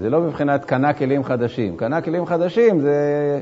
זה 0.00 0.10
לא 0.10 0.20
מבחינת 0.20 0.64
קנה 0.64 0.92
כלים 0.92 1.24
חדשים. 1.24 1.76
קנה 1.76 2.00
כלים 2.00 2.26
חדשים 2.26 2.80
זה, 2.80 3.40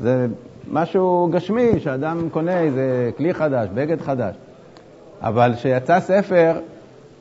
זה 0.00 0.26
משהו 0.70 1.28
גשמי, 1.32 1.80
שאדם 1.80 2.28
קונה 2.30 2.60
איזה 2.60 3.10
כלי 3.16 3.34
חדש, 3.34 3.68
בגד 3.74 4.00
חדש. 4.00 4.36
אבל 5.20 5.52
כשיצא 5.54 6.00
ספר 6.00 6.60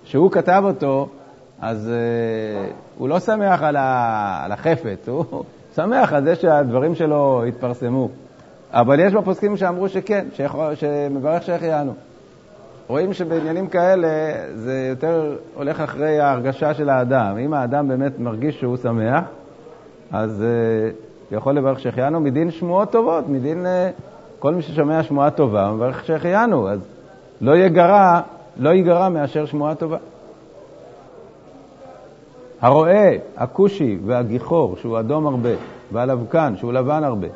שהוא 0.03 0.31
כתב 0.31 0.61
אותו, 0.65 1.09
אז 1.61 1.89
uh, 1.89 2.73
הוא 2.97 3.09
לא 3.09 3.19
שמח 3.19 3.63
על, 3.63 3.75
ה, 3.75 4.41
על 4.45 4.51
החפץ, 4.51 5.07
הוא 5.07 5.25
שמח 5.75 6.13
על 6.13 6.23
זה 6.23 6.35
שהדברים 6.35 6.95
שלו 6.95 7.43
התפרסמו. 7.47 8.09
אבל 8.71 8.99
יש 8.99 9.13
בפוסקים 9.13 9.57
שאמרו 9.57 9.89
שכן, 9.89 10.25
שמברך 10.75 11.43
שהחיינו. 11.43 11.93
רואים 12.91 13.13
שבעניינים 13.13 13.67
כאלה 13.67 14.07
זה 14.55 14.87
יותר 14.89 15.35
הולך 15.55 15.79
אחרי 15.79 16.19
ההרגשה 16.19 16.73
של 16.73 16.89
האדם. 16.89 17.37
אם 17.37 17.53
האדם 17.53 17.87
באמת 17.87 18.19
מרגיש 18.19 18.59
שהוא 18.59 18.77
שמח, 18.77 19.23
אז 20.11 20.43
הוא 21.29 21.37
יכול 21.37 21.53
לברך 21.53 21.79
שהחיינו 21.79 22.19
מדין 22.19 22.51
שמועות 22.51 22.91
טובות, 22.91 23.29
מדין 23.29 23.65
כל 24.39 24.53
מי 24.53 24.61
ששומע 24.61 25.03
שמועה 25.03 25.31
טובה, 25.31 25.71
מברך 25.71 26.05
שהחיינו, 26.05 26.69
אז 26.69 26.79
לא 27.41 27.57
יגרע, 27.57 28.21
לא 28.57 28.69
ייגרע 28.69 29.09
מאשר 29.09 29.45
שמועה 29.45 29.75
טובה. 29.75 29.97
הרואה, 32.61 33.17
הכושי 33.37 33.97
והגיחור, 34.05 34.75
שהוא 34.77 34.99
אדום 34.99 35.27
הרבה, 35.27 35.53
והלבקן, 35.91 36.53
שהוא 36.57 36.73
לבן 36.73 37.03
הרבה, 37.03 37.27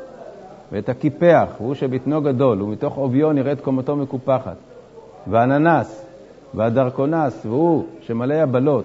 ואת 0.72 0.88
הקיפח, 0.88 1.46
והוא 1.60 1.74
שבטנו 1.74 2.22
גדול, 2.22 2.62
ומתוך 2.62 2.96
עוביו 2.96 3.32
נראית 3.32 3.60
קומתו 3.60 3.96
מקופחת, 3.96 4.56
והננס, 5.30 6.06
והדרקונס, 6.54 7.46
והוא 7.46 7.84
שמלא 8.00 8.34
הבלות, 8.34 8.84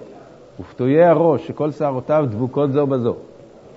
ופתויי 0.60 1.04
הראש, 1.04 1.46
שכל 1.46 1.70
שערותיו 1.70 2.24
דבוקות 2.30 2.72
זו 2.72 2.86
בזו, 2.86 3.16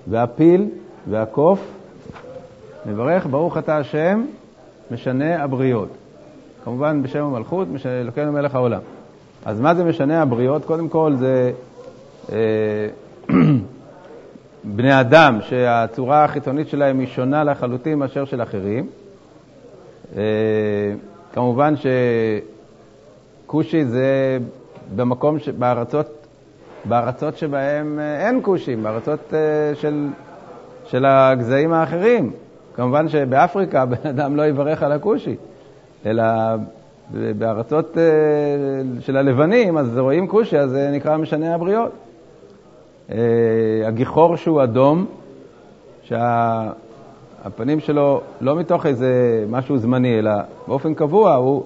והפיל 0.06 0.68
והקוף, 1.10 1.72
מברך 2.86 3.26
ברוך 3.26 3.58
אתה 3.58 3.76
השם, 3.76 4.24
משנה 4.90 5.42
הבריות. 5.42 5.88
כמובן 6.64 7.02
בשם 7.02 7.24
המלכות, 7.24 7.68
אלוקינו 7.86 8.32
מלך 8.32 8.54
העולם. 8.54 8.80
אז 9.44 9.60
מה 9.60 9.74
זה 9.74 9.84
משנה 9.84 10.22
הבריות? 10.22 10.64
קודם 10.64 10.88
כל 10.88 11.14
זה 11.16 11.52
אה, 12.32 12.88
בני 14.76 15.00
אדם 15.00 15.38
שהצורה 15.42 16.24
החיצונית 16.24 16.68
שלהם 16.68 16.98
היא 16.98 17.08
שונה 17.08 17.44
לחלוטין 17.44 17.98
מאשר 17.98 18.24
של 18.24 18.42
אחרים. 18.42 18.86
אה, 20.16 20.22
כמובן 21.32 21.74
שכושי 23.46 23.84
זה 23.84 24.38
במקום, 24.96 25.38
ש... 25.38 25.48
בארצות, 25.48 26.26
בארצות 26.84 27.36
שבהם 27.36 27.98
אה, 27.98 28.26
אין 28.26 28.40
כושים, 28.42 28.82
בארצות 28.82 29.32
של, 29.74 30.08
של 30.84 31.04
הגזעים 31.04 31.72
האחרים. 31.72 32.32
כמובן 32.74 33.08
שבאפריקה 33.08 33.84
בן 33.94 34.08
אדם 34.08 34.36
לא 34.36 34.46
יברך 34.46 34.82
על 34.82 34.92
הכושי, 34.92 35.36
אלא 36.06 36.24
בארצות 37.10 37.96
של 39.00 39.16
הלבנים, 39.16 39.78
אז 39.78 39.98
רואים 39.98 40.28
כושי, 40.28 40.58
אז 40.58 40.70
זה 40.70 40.90
נקרא 40.92 41.16
משנה 41.16 41.54
הבריות. 41.54 41.92
אה, 43.10 43.18
הגיחור 43.86 44.36
שהוא 44.36 44.62
אדום, 44.62 45.06
שהפנים 46.02 47.80
שלו 47.80 48.20
לא 48.40 48.56
מתוך 48.56 48.86
איזה 48.86 49.44
משהו 49.50 49.78
זמני, 49.78 50.18
אלא 50.18 50.32
באופן 50.68 50.94
קבוע 50.94 51.34
הוא 51.34 51.64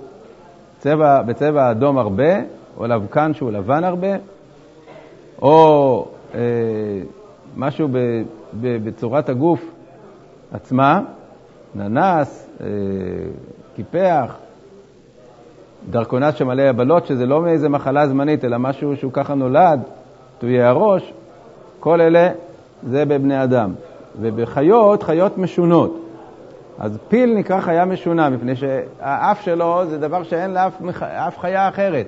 צבע, 0.80 1.22
בצבע 1.22 1.70
אדום 1.70 1.98
הרבה, 1.98 2.40
או 2.76 2.86
לבקן 2.86 3.34
שהוא 3.34 3.50
לבן 3.50 3.84
הרבה, 3.84 4.08
או 5.42 6.06
אה, 6.34 6.40
משהו 7.56 7.88
ב, 7.88 7.98
ב, 8.60 8.84
בצורת 8.84 9.28
הגוף 9.28 9.60
עצמה, 10.52 11.00
ננס, 11.74 12.48
אה, 12.60 12.66
קיפח, 13.76 14.36
דרכונס 15.90 16.34
שמלא 16.34 16.62
יבלות, 16.62 17.06
שזה 17.06 17.26
לא 17.26 17.42
מאיזה 17.42 17.68
מחלה 17.68 18.08
זמנית, 18.08 18.44
אלא 18.44 18.58
משהו 18.58 18.96
שהוא 18.96 19.12
ככה 19.12 19.34
נולד, 19.34 19.80
טויי 20.38 20.62
הראש, 20.62 21.12
כל 21.80 22.00
אלה 22.00 22.28
זה 22.82 23.04
בבני 23.04 23.42
אדם. 23.42 23.72
ובחיות, 24.20 25.02
חיות 25.02 25.38
משונות. 25.38 26.09
אז 26.80 26.98
פיל 27.08 27.34
נקרא 27.34 27.60
חיה 27.60 27.84
משונה, 27.84 28.30
מפני 28.30 28.56
שהאף 28.56 29.40
שלו 29.40 29.82
זה 29.86 29.98
דבר 29.98 30.22
שאין 30.22 30.54
לאף 30.54 31.38
חיה 31.38 31.68
אחרת. 31.68 32.06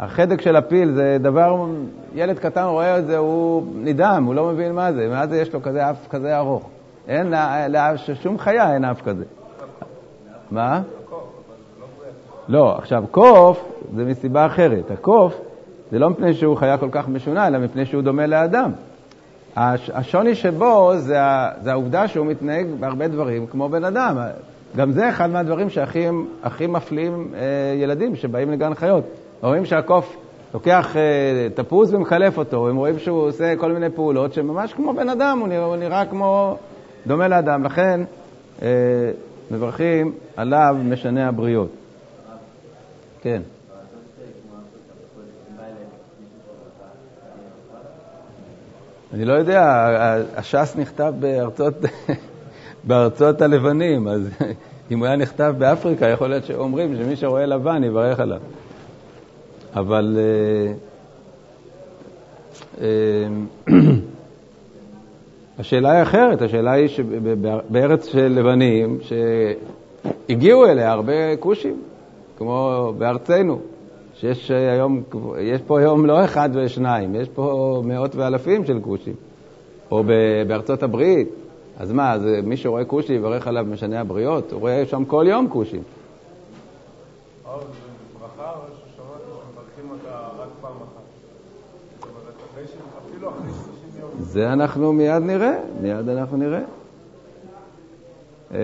החדק 0.00 0.40
של 0.40 0.56
הפיל 0.56 0.92
זה 0.92 1.16
דבר, 1.20 1.66
ילד 2.14 2.38
קטן 2.38 2.64
רואה 2.64 2.98
את 2.98 3.06
זה, 3.06 3.16
הוא 3.16 3.62
נדהם, 3.74 4.24
הוא 4.24 4.34
לא 4.34 4.46
מבין 4.46 4.72
מה 4.72 4.92
זה, 4.92 5.08
מה 5.08 5.26
זה 5.26 5.40
יש 5.40 5.54
לו 5.54 5.62
כזה 5.62 5.90
אף 5.90 6.08
כזה 6.08 6.36
ארוך. 6.38 6.68
אין, 7.08 7.34
לשום 8.08 8.38
חיה 8.38 8.74
אין 8.74 8.84
אף 8.84 9.02
כזה. 9.02 9.24
מה? 10.50 10.80
לא, 12.48 12.76
עכשיו 12.78 13.04
קוף 13.10 13.64
זה 13.94 14.04
מסיבה 14.04 14.46
אחרת. 14.46 14.90
הקוף 14.90 15.40
זה 15.90 15.98
לא 15.98 16.10
מפני 16.10 16.34
שהוא 16.34 16.56
חיה 16.56 16.78
כל 16.78 16.88
כך 16.92 17.08
משונה, 17.08 17.46
אלא 17.46 17.58
מפני 17.58 17.86
שהוא 17.86 18.02
דומה 18.02 18.26
לאדם. 18.26 18.72
השוני 19.56 20.34
שבו 20.34 20.92
זה, 20.96 21.18
זה 21.62 21.72
העובדה 21.72 22.08
שהוא 22.08 22.26
מתנהג 22.26 22.66
בהרבה 22.80 23.08
דברים 23.08 23.46
כמו 23.46 23.68
בן 23.68 23.84
אדם. 23.84 24.18
גם 24.76 24.92
זה 24.92 25.08
אחד 25.08 25.30
מהדברים 25.30 25.70
שהכי 25.70 26.66
מפלים 26.68 27.28
אה, 27.34 27.40
ילדים 27.76 28.16
שבאים 28.16 28.50
לגן 28.50 28.74
חיות. 28.74 29.04
רואים 29.42 29.64
שהקוף 29.64 30.16
לוקח 30.54 30.96
אה, 30.96 31.48
תפוז 31.54 31.94
ומחלף 31.94 32.38
אותו, 32.38 32.68
הם 32.68 32.76
רואים 32.76 32.98
שהוא 32.98 33.22
עושה 33.22 33.56
כל 33.56 33.72
מיני 33.72 33.90
פעולות 33.90 34.34
שממש 34.34 34.72
כמו 34.72 34.94
בן 34.94 35.08
אדם, 35.08 35.38
הוא 35.40 35.48
נראה, 35.48 35.64
הוא 35.64 35.76
נראה 35.76 36.06
כמו, 36.06 36.56
דומה 37.06 37.28
לאדם. 37.28 37.64
לכן 37.64 38.00
אה, 38.62 38.68
מברכים 39.50 40.12
עליו 40.36 40.76
משנה 40.84 41.28
הבריות. 41.28 41.70
כן. 43.22 43.42
אני 49.12 49.24
לא 49.24 49.32
יודע, 49.32 49.86
הש"ס 50.36 50.76
נכתב 50.76 51.14
בארצות, 51.20 51.74
בארצות 52.84 53.42
הלבנים, 53.42 54.08
אז 54.08 54.28
אם 54.90 54.98
הוא 54.98 55.06
היה 55.06 55.16
נכתב 55.16 55.54
באפריקה, 55.58 56.08
יכול 56.08 56.28
להיות 56.28 56.44
שאומרים 56.44 56.96
שמי 56.96 57.16
שרואה 57.16 57.46
לבן 57.46 57.84
יברך 57.84 58.20
עליו. 58.20 58.40
אבל 59.74 60.18
אה, 60.18 60.72
אה, 62.80 63.26
השאלה 65.58 65.92
היא 65.92 66.02
אחרת, 66.02 66.42
השאלה 66.42 66.72
היא 66.72 66.88
שבארץ 66.88 68.06
של 68.06 68.32
לבנים, 68.38 68.98
שהגיעו 70.28 70.66
אליה 70.66 70.92
הרבה 70.92 71.36
כושים, 71.36 71.82
כמו 72.38 72.92
בארצנו. 72.98 73.60
שיש 74.22 74.50
היום, 74.50 75.02
יש 75.40 75.60
פה 75.66 75.80
היום 75.80 76.06
לא 76.06 76.24
אחד 76.24 76.50
ושניים, 76.54 77.14
יש 77.14 77.28
פה 77.28 77.82
מאות 77.84 78.16
ואלפים 78.16 78.64
של 78.64 78.80
כושים. 78.80 79.14
או 79.90 80.04
בארצות 80.48 80.82
הברית, 80.82 81.28
אז 81.78 81.92
מה, 81.92 82.12
אז 82.12 82.22
מי 82.44 82.56
שרואה 82.56 82.84
כושי 82.84 83.12
יברך 83.12 83.46
עליו 83.46 83.64
משנה 83.64 84.00
הבריות? 84.00 84.52
הוא 84.52 84.60
רואה 84.60 84.86
שם 84.86 85.04
כל 85.04 85.24
יום 85.28 85.48
כושים. 85.48 85.82
זה 94.18 94.52
אנחנו 94.52 94.92
מיד 94.92 95.22
נראה, 95.22 95.58
מיד 95.80 96.08
אנחנו 96.08 96.36
נראה. 96.36 96.62
אמ, 98.50 98.56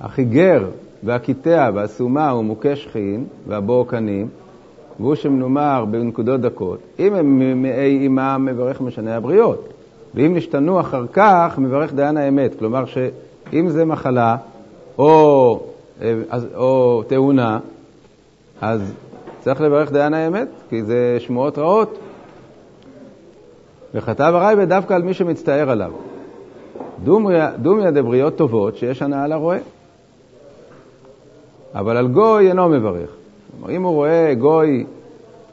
החיגר 0.00 0.70
והקיטע 1.04 1.70
והסומה 1.74 2.30
הוא 2.30 2.44
מוכה 2.44 2.76
שכין 2.76 3.24
והבור 3.46 3.88
קנים, 3.88 4.28
והוא 5.00 5.14
שמנומר 5.14 5.84
בנקודות 5.90 6.40
דקות. 6.40 6.78
אם 6.98 7.14
הם 7.14 7.62
מאי 7.62 7.98
אימם, 7.98 8.48
מברך 8.50 8.80
משנה 8.80 9.16
הבריות. 9.16 9.68
ואם 10.14 10.34
נשתנו 10.34 10.80
אחר 10.80 11.04
כך, 11.12 11.54
מברך 11.58 11.92
דיין 11.94 12.16
האמת. 12.16 12.58
כלומר 12.58 12.84
שאם 12.86 13.68
זה 13.68 13.84
מחלה 13.84 14.36
או, 14.98 15.60
או 16.54 17.02
תאונה, 17.08 17.58
אז 18.60 18.92
צריך 19.40 19.60
לברך 19.60 19.92
דיין 19.92 20.14
האמת, 20.14 20.48
כי 20.68 20.82
זה 20.82 21.16
שמועות 21.18 21.58
רעות. 21.58 21.98
וכתב 23.94 24.32
הרייבד 24.34 24.68
דווקא 24.68 24.94
על 24.94 25.02
מי 25.02 25.14
שמצטער 25.14 25.70
עליו. 25.70 25.92
דומיה 27.62 27.90
דבריות 27.90 28.36
טובות 28.36 28.76
שיש 28.76 29.02
הנאה 29.02 29.26
לרועה. 29.26 29.58
אבל 31.78 31.96
על 31.96 32.08
גוי 32.08 32.48
אינו 32.48 32.68
מברך. 32.68 33.10
כלומר, 33.50 33.76
אם 33.76 33.82
הוא 33.82 33.94
רואה 33.94 34.34
גוי 34.34 34.84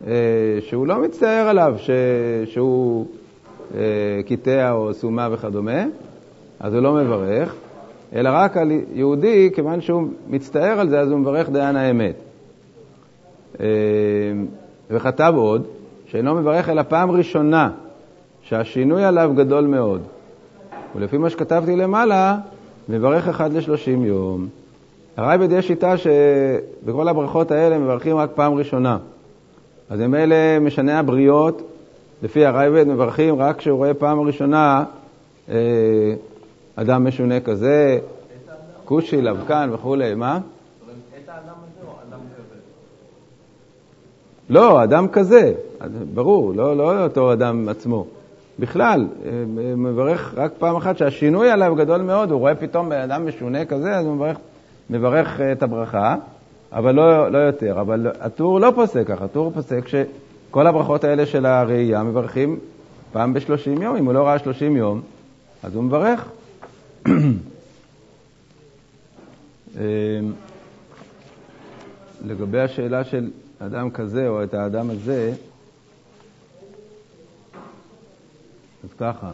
אה, 0.07 0.13
שהוא 0.59 0.87
לא 0.87 1.01
מצטער 1.01 1.47
עליו 1.47 1.75
ש, 1.77 1.89
שהוא 2.45 3.05
אה, 3.75 3.81
קיטע 4.25 4.71
או 4.71 4.93
סומה 4.93 5.27
וכדומה, 5.31 5.83
אז 6.59 6.73
הוא 6.73 6.81
לא 6.81 6.93
מברך, 6.93 7.55
אלא 8.15 8.29
רק 8.33 8.57
על 8.57 8.71
יהודי, 8.93 9.49
כיוון 9.55 9.81
שהוא 9.81 10.07
מצטער 10.27 10.79
על 10.79 10.89
זה, 10.89 10.99
אז 10.99 11.11
הוא 11.11 11.19
מברך 11.19 11.49
דיין 11.49 11.75
האמת. 11.75 12.15
אה, 13.59 13.65
וכתב 14.91 15.33
עוד, 15.35 15.67
שאינו 16.05 16.35
מברך 16.35 16.69
אלא 16.69 16.83
פעם 16.83 17.11
ראשונה, 17.11 17.69
שהשינוי 18.41 19.03
עליו 19.03 19.31
גדול 19.35 19.65
מאוד. 19.65 20.01
ולפי 20.95 21.17
מה 21.17 21.29
שכתבתי 21.29 21.75
למעלה, 21.75 22.37
מברך 22.89 23.27
אחד 23.27 23.53
לשלושים 23.53 24.05
יום. 24.05 24.47
הרייבד 25.17 25.51
יש 25.51 25.67
שיטה 25.67 25.93
שבכל 25.97 27.07
הברכות 27.07 27.51
האלה 27.51 27.77
מברכים 27.77 28.17
רק 28.17 28.29
פעם 28.35 28.53
ראשונה. 28.53 28.97
אז 29.89 30.01
אם 30.01 30.15
אלה 30.15 30.59
משנה 30.59 30.99
הבריות, 30.99 31.61
לפי 32.23 32.45
הרייבד 32.45 32.87
מברכים 32.87 33.41
רק 33.41 33.57
כשהוא 33.57 33.77
רואה 33.77 33.93
פעם 33.93 34.19
ראשונה 34.19 34.83
אה, 35.49 35.55
אדם 36.75 37.07
משונה 37.07 37.39
כזה. 37.39 37.99
כושי, 38.85 39.21
לבקן 39.21 39.69
וכולי, 39.73 40.15
מה? 40.15 40.39
לא, 44.49 44.83
אדם 44.83 45.07
כזה, 45.07 45.53
ברור, 46.13 46.53
לא, 46.55 46.77
לא 46.77 47.03
אותו 47.03 47.33
אדם 47.33 47.69
עצמו. 47.69 48.05
בכלל, 48.59 49.07
אה, 49.25 49.31
מברך 49.77 50.33
רק 50.37 50.51
פעם 50.57 50.75
אחת 50.75 50.97
שהשינוי 50.97 51.49
עליו 51.49 51.75
גדול 51.75 52.01
מאוד, 52.01 52.31
הוא 52.31 52.39
רואה 52.39 52.55
פתאום 52.55 52.91
אדם 52.91 53.27
משונה 53.27 53.65
כזה, 53.65 53.95
אז 53.95 54.05
הוא 54.05 54.15
מברך, 54.15 54.37
מברך 54.89 55.41
אה, 55.41 55.51
את 55.51 55.63
הברכה, 55.63 56.15
אבל 56.71 56.95
לא, 56.95 57.31
לא 57.31 57.37
יותר. 57.37 57.81
אבל 57.81 58.11
הטור 58.19 58.59
לא 58.59 58.71
פוסק 58.75 59.07
ככה, 59.07 59.25
הטור 59.25 59.51
פוסק 59.51 59.87
שכל 59.87 60.67
הברכות 60.67 61.03
האלה 61.03 61.25
של 61.25 61.45
הראייה 61.45 62.03
מברכים 62.03 62.59
פעם 63.11 63.33
ב-30 63.33 63.81
יום, 63.81 63.95
אם 63.95 64.05
הוא 64.05 64.13
לא 64.13 64.27
ראה 64.27 64.39
30 64.39 64.75
יום, 64.75 65.01
אז 65.63 65.75
הוא 65.75 65.83
מברך. 65.83 66.29
אמ, 69.77 69.81
לגבי 72.25 72.59
השאלה 72.59 73.03
של 73.03 73.31
אדם 73.59 73.89
כזה 73.89 74.27
או 74.27 74.43
את 74.43 74.53
האדם 74.53 74.89
הזה, 74.89 75.33
אז 78.83 78.89
ככה. 78.99 79.31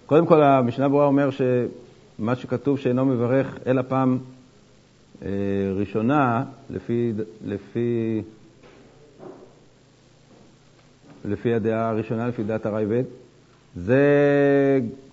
קודם 0.07 0.27
כל, 0.27 0.43
המשנה 0.43 0.89
ברורה 0.89 1.07
אומר 1.07 1.31
שמה 1.31 2.37
שכתוב 2.37 2.79
שאינו 2.79 3.05
מברך 3.05 3.59
אלא 3.67 3.83
פעם 3.89 4.19
אה, 5.23 5.29
ראשונה, 5.77 6.45
לפי, 6.71 7.13
לפי, 7.47 8.23
לפי 11.25 11.55
הדעה 11.55 11.89
הראשונה, 11.89 12.29
לפי 12.29 12.43
דעת 12.43 12.67
הרייבד, 12.67 13.05
זה 13.77 14.01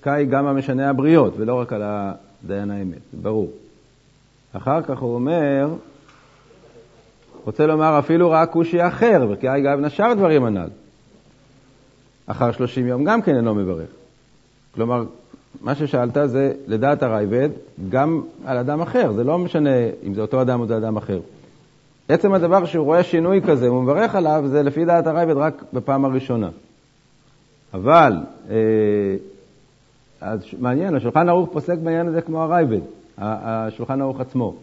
קאי 0.02 0.26
גם 0.26 0.46
המשנה 0.46 0.90
הבריות, 0.90 1.34
ולא 1.38 1.54
רק 1.60 1.74
על 1.74 1.82
הדיין 1.84 2.72
האמת, 2.72 3.02
ברור. 3.22 3.52
אחר 4.54 4.82
כך 4.82 5.00
הוא 5.00 5.16
אומר, 5.16 5.68
רוצה 7.46 7.68
לומר 7.68 8.00
אפילו 8.00 8.30
ראה 8.30 8.46
כושי 8.46 8.88
אחר, 8.88 9.28
וכי 9.30 9.62
גב 9.62 9.80
נשר 9.80 10.14
דברים 10.14 10.44
הנ"ל. 10.44 10.70
אחר 12.28 12.52
שלושים 12.52 12.88
יום 12.88 13.04
גם 13.04 13.22
כן 13.22 13.36
אינו 13.36 13.56
מברך. 13.56 13.90
כלומר, 14.76 15.04
מה 15.62 15.76
ששאלת 15.76 16.18
זה, 16.26 16.54
לדעת 16.68 17.04
הרייבד, 17.04 17.50
גם 17.90 18.22
על 18.46 18.58
אדם 18.58 18.82
אחר, 18.82 19.12
זה 19.13 19.24
לא 19.24 19.38
משנה 19.38 19.70
אם 20.04 20.13
זה 20.13 20.22
אותו 20.22 20.42
אדם 20.42 20.60
או 20.60 20.68
זה 20.68 20.78
אדם 20.78 20.98
אחר. 20.98 21.20
עצם 22.10 22.34
הדבר 22.34 22.66
שהוא 22.66 22.86
רואה 22.86 23.04
שינוי 23.04 23.42
כזה, 23.42 23.68
הוא 23.68 23.84
מברך 23.84 24.16
עליו, 24.16 24.44
זה 24.48 24.63
לפי 24.63 24.86
דעת 24.86 25.08
הרייבד 25.08 25.38
רק 25.38 25.63
בפעם 25.74 26.06
הראשונה. 26.06 26.50
אבל, 27.74 28.13
אה, 28.50 28.56
אז 30.22 30.40
מעניין, 30.60 30.96
השולחן 30.96 31.30
ערוך 31.30 31.50
פוסק 31.52 31.78
בעניין 31.78 32.08
הזה 32.08 32.22
כמו 32.22 32.44
הרייבד, 32.44 32.82
השולחן 33.18 34.02
ערוך 34.02 34.20
עצמו. 34.20 34.56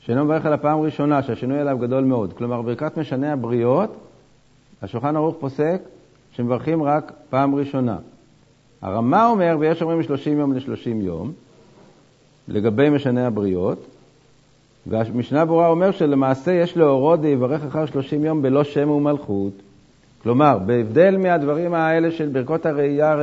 שאינו 0.00 0.24
מברך 0.24 0.46
על 0.46 0.52
הפעם 0.52 0.78
הראשונה, 0.78 1.22
שהשינוי 1.22 1.58
עליו 1.58 1.78
גדול 1.78 2.04
מאוד. 2.04 2.32
כלומר, 2.32 2.62
ברכת 2.62 2.96
משנה 2.96 3.32
הבריות, 3.32 3.96
השולחן 4.82 5.16
ערוך 5.16 5.36
פוסק 5.40 5.82
שמברכים 6.38 6.82
רק 6.82 7.12
פעם 7.30 7.54
ראשונה. 7.54 7.96
הרמה 8.82 9.26
אומר, 9.26 9.56
ויש 9.60 9.82
אומרים 9.82 10.02
30 10.02 10.38
יום 10.38 10.52
ל-30 10.52 10.88
יום, 11.02 11.32
לגבי 12.48 12.90
משנה 12.90 13.26
הבריות, 13.26 13.86
והמשנה 14.86 15.44
ברורה 15.44 15.68
אומר 15.68 15.90
שלמעשה 15.90 16.52
יש 16.52 16.76
להורות 16.76 17.20
ויברך 17.22 17.64
אחר 17.64 17.86
30 17.86 18.24
יום 18.24 18.42
בלא 18.42 18.64
שם 18.64 18.90
ומלכות. 18.90 19.52
כלומר, 20.22 20.58
בהבדל 20.58 21.16
מהדברים 21.16 21.74
האלה 21.74 22.10
של 22.10 22.28
ברכות 22.28 22.66
הראייה 22.66 23.14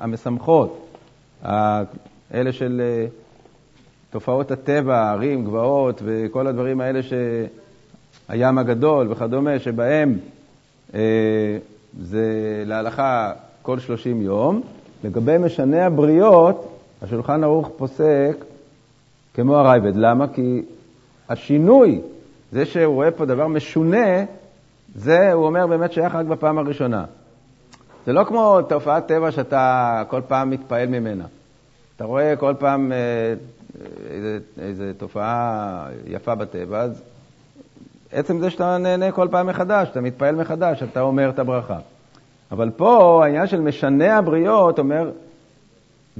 המשמחות, 0.00 0.86
האלה 1.42 2.52
של 2.52 2.80
אה, 2.84 3.06
תופעות 4.10 4.50
הטבע, 4.50 5.10
ערים, 5.10 5.44
גבעות 5.44 6.02
וכל 6.04 6.46
הדברים 6.46 6.80
האלה 6.80 7.00
שהים 7.02 8.58
הגדול 8.58 9.12
וכדומה, 9.12 9.58
שבהם 9.58 10.18
אה, 10.94 11.58
זה 11.98 12.24
להלכה 12.66 13.32
כל 13.62 13.78
30 13.78 14.22
יום. 14.22 14.62
לגבי 15.04 15.38
משנה 15.38 15.86
הבריות, 15.86 16.78
השולחן 17.02 17.44
ערוך 17.44 17.70
פוסק 17.76 18.44
כמו 19.34 19.56
הרייבד. 19.56 19.96
למה? 19.96 20.28
כי 20.28 20.62
השינוי, 21.28 22.00
זה 22.52 22.64
שהוא 22.64 22.94
רואה 22.94 23.10
פה 23.10 23.24
דבר 23.24 23.46
משונה, 23.46 24.24
זה, 24.94 25.32
הוא 25.32 25.46
אומר, 25.46 25.66
באמת 25.66 25.92
שייך 25.92 26.14
רק 26.14 26.26
בפעם 26.26 26.58
הראשונה. 26.58 27.04
זה 28.06 28.12
לא 28.12 28.24
כמו 28.24 28.62
תופעת 28.62 29.06
טבע 29.06 29.30
שאתה 29.30 30.02
כל 30.08 30.20
פעם 30.28 30.50
מתפעל 30.50 30.86
ממנה. 30.86 31.24
אתה 31.96 32.04
רואה 32.04 32.36
כל 32.36 32.54
פעם 32.58 32.92
אה, 32.92 33.34
איזה, 34.10 34.38
איזה 34.60 34.92
תופעה 34.98 35.86
יפה 36.06 36.34
בטבע, 36.34 36.80
אז 36.80 37.02
עצם 38.12 38.38
זה 38.38 38.50
שאתה 38.50 38.78
נהנה 38.78 39.12
כל 39.12 39.28
פעם 39.30 39.46
מחדש, 39.46 39.88
אתה 39.88 40.00
מתפעל 40.00 40.34
מחדש, 40.34 40.82
אתה 40.82 41.00
אומר 41.00 41.30
את 41.30 41.38
הברכה. 41.38 41.78
אבל 42.52 42.70
פה 42.70 43.20
העניין 43.24 43.46
של 43.46 43.60
משנה 43.60 44.18
הבריות 44.18 44.78
אומר, 44.78 45.10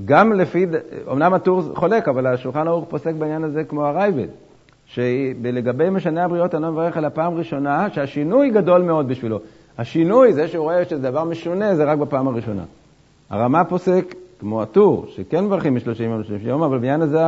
גם 0.05 0.33
לפי, 0.33 0.67
אמנם 1.13 1.35
הטור 1.35 1.63
חולק, 1.75 2.09
אבל 2.09 2.27
השולחן 2.27 2.69
ערוך 2.69 2.85
פוסק 2.89 3.15
בעניין 3.15 3.45
הזה 3.45 3.65
כמו 3.65 3.87
הרייבד, 3.87 4.29
שלגבי 4.87 5.91
משנה 5.91 6.25
הבריות 6.25 6.55
אני 6.55 6.63
לא 6.63 6.71
מברך 6.71 6.97
על 6.97 7.05
הפעם 7.05 7.35
הראשונה, 7.35 7.91
שהשינוי 7.91 8.51
גדול 8.51 8.83
מאוד 8.83 9.09
בשבילו. 9.09 9.39
השינוי, 9.79 10.33
זה 10.33 10.49
שהוא 10.49 10.63
רואה 10.65 10.85
שזה 10.85 11.03
דבר 11.03 11.25
משונה, 11.25 11.75
זה 11.75 11.85
רק 11.85 11.99
בפעם 11.99 12.29
הראשונה. 12.29 12.63
הרמה 13.31 13.65
פוסק, 13.65 14.15
כמו 14.41 14.63
הטור, 14.63 15.07
שכן 15.09 15.45
מברכים 15.45 15.75
מ-30 15.75 16.03
יום 16.03 16.21
ל-30 16.21 16.49
יום, 16.49 16.63
אבל 16.63 16.79
בעניין 16.79 17.03
הזה 17.03 17.21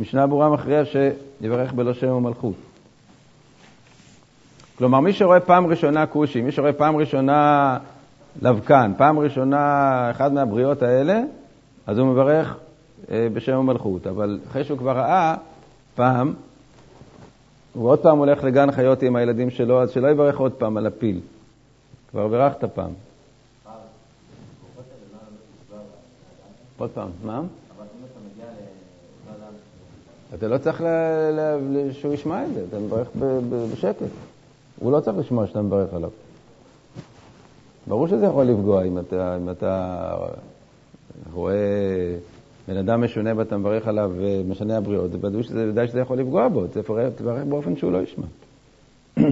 המשנה 0.00 0.26
ברורה 0.26 0.48
מכריע 0.48 0.82
שיברך 0.84 1.72
בלא 1.72 1.92
שם 1.92 2.10
ומלכות. 2.10 2.54
כלומר, 4.82 5.00
מי 5.00 5.12
שרואה 5.12 5.40
פעם 5.40 5.66
ראשונה 5.66 6.06
כושי, 6.06 6.40
מי 6.40 6.52
שרואה 6.52 6.72
פעם 6.72 6.96
ראשונה 6.96 7.78
לבקן, 8.42 8.92
פעם 8.96 9.18
ראשונה 9.18 10.10
אחד 10.10 10.32
מהבריות 10.32 10.82
האלה, 10.82 11.20
אז 11.86 11.98
הוא 11.98 12.06
מברך 12.06 12.56
אה, 13.10 13.28
בשם 13.32 13.56
המלכות. 13.56 14.06
אבל 14.06 14.38
אחרי 14.50 14.64
שהוא 14.64 14.78
כבר 14.78 14.92
ראה 14.92 15.34
פעם, 15.94 16.34
הוא 17.72 17.88
עוד 17.88 17.98
פעם 17.98 18.18
הולך 18.18 18.44
לגן 18.44 18.72
חיות 18.72 19.02
עם 19.02 19.16
הילדים 19.16 19.50
שלו, 19.50 19.82
אז 19.82 19.90
שלא 19.90 20.08
יברך 20.08 20.38
עוד 20.38 20.52
פעם 20.52 20.76
על 20.76 20.86
הפיל. 20.86 21.20
כבר 22.10 22.28
בירכת 22.28 22.64
פעם. 22.64 22.90
עוד 26.78 26.90
פעם, 26.90 27.08
מה? 27.24 27.40
אתה 30.34 30.48
לא 30.48 30.58
צריך 30.58 30.82
שהוא 31.92 32.14
ישמע 32.14 32.44
את 32.44 32.54
זה, 32.54 32.64
אתה 32.68 32.78
מברך 32.78 33.08
בשקט. 33.72 34.31
הוא 34.78 34.92
לא 34.92 35.00
צריך 35.00 35.18
לשמוע 35.18 35.46
שאתה 35.46 35.62
מברך 35.62 35.94
עליו. 35.94 36.10
ברור 37.86 38.08
שזה 38.08 38.26
יכול 38.26 38.44
לפגוע 38.44 38.84
אם 38.84 38.98
אתה, 38.98 39.36
אם 39.36 39.50
אתה 39.50 40.14
רואה 41.32 41.54
בן 42.68 42.76
אדם 42.76 43.04
משונה 43.04 43.30
ואתה 43.36 43.56
מברך 43.56 43.88
עליו 43.88 44.12
ומשנה 44.16 44.76
הבריאות, 44.76 45.10
זה 45.10 45.18
ודאי 45.68 45.88
שזה, 45.88 46.00
יכול 46.00 46.18
לפגוע 46.18 46.48
בו, 46.48 46.66
תברך 46.66 47.44
באופן 47.48 47.76
שהוא 47.76 47.92
לא 47.92 47.98
ישמע. 47.98 48.26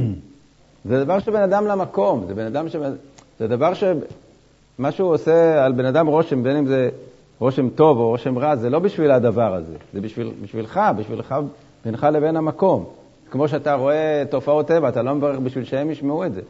זה 0.88 1.04
דבר 1.04 1.18
שבן 1.18 1.42
אדם 1.42 1.66
למקום, 1.66 2.24
זה 2.26 2.34
בן 2.34 2.46
אדם 2.46 2.68
ש... 2.68 2.76
זה 3.38 3.46
דבר 3.46 3.74
שמה 3.74 4.92
שהוא 4.92 5.14
עושה 5.14 5.64
על 5.64 5.72
בן 5.72 5.84
אדם 5.84 6.06
רושם, 6.06 6.42
בין 6.42 6.56
אם 6.56 6.66
זה 6.66 6.88
רושם 7.38 7.68
טוב 7.68 7.98
או 7.98 8.08
רושם 8.08 8.38
רע, 8.38 8.56
זה 8.56 8.70
לא 8.70 8.78
בשביל 8.78 9.10
הדבר 9.10 9.54
הזה, 9.54 9.74
זה 9.92 10.00
בשביל, 10.00 10.32
בשבילך, 10.42 10.80
בשבילך, 10.96 11.34
בינך 11.84 12.06
לבין 12.12 12.36
המקום. 12.36 12.99
כמו 13.30 13.48
שאתה 13.48 13.74
רואה 13.74 14.22
תופעות 14.30 14.66
טבע, 14.66 14.88
אתה 14.88 15.02
לא 15.02 15.14
מברך 15.14 15.38
בשביל 15.38 15.64
שהם 15.64 15.90
ישמעו 15.90 16.24
את 16.24 16.34
זה. 16.34 16.42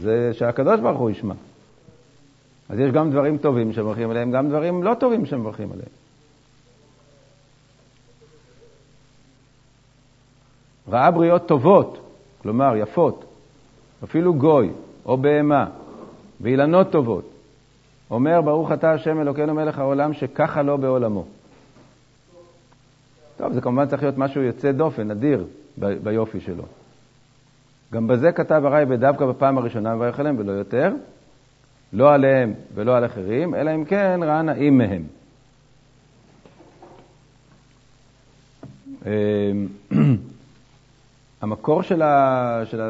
זה 0.00 0.30
שהקדוש 0.34 0.80
ברוך 0.80 0.98
הוא 0.98 1.10
ישמע. 1.10 1.34
אז 2.68 2.78
יש 2.78 2.90
גם 2.90 3.10
דברים 3.10 3.38
טובים 3.38 3.72
שמברכים 3.72 4.10
עליהם, 4.10 4.30
גם 4.30 4.48
דברים 4.48 4.82
לא 4.82 4.94
טובים 4.94 5.26
שמברכים 5.26 5.72
עליהם. 5.72 5.88
ראה 10.88 11.10
בריאות 11.10 11.46
טובות, 11.46 11.98
כלומר 12.42 12.76
יפות, 12.76 13.24
אפילו 14.04 14.34
גוי 14.34 14.70
או 15.06 15.16
בהמה, 15.16 15.66
ואילנות 16.40 16.90
טובות, 16.90 17.30
אומר 18.10 18.40
ברוך 18.40 18.72
אתה 18.72 18.92
השם 18.92 19.20
אלוקינו 19.20 19.54
מלך 19.54 19.78
העולם 19.78 20.12
שככה 20.12 20.62
לא 20.62 20.76
בעולמו. 20.76 21.24
טוב, 23.40 23.52
זה 23.52 23.60
כמובן 23.60 23.86
צריך 23.86 24.02
להיות 24.02 24.18
משהו 24.18 24.42
יוצא 24.42 24.72
דופן, 24.72 25.10
נדיר, 25.10 25.44
ב- 25.78 26.04
ביופי 26.04 26.40
שלו. 26.40 26.64
גם 27.92 28.06
בזה 28.06 28.32
כתב 28.32 28.62
הרייבד 28.64 29.00
דווקא 29.00 29.26
בפעם 29.26 29.58
הראשונה 29.58 29.94
מברך 29.94 30.20
עליהם 30.20 30.36
ולא 30.38 30.52
יותר, 30.52 30.92
לא 31.92 32.14
עליהם 32.14 32.54
ולא 32.74 32.96
על 32.96 33.04
אחרים, 33.04 33.54
אלא 33.54 33.74
אם 33.74 33.84
כן 33.84 34.20
ראה 34.22 34.42
נעים 34.42 34.78
מהם. 34.78 35.02
אמ, 39.06 39.66
המקור 41.42 41.82
של, 41.82 42.02
ה, 42.02 42.62
של 42.64 42.80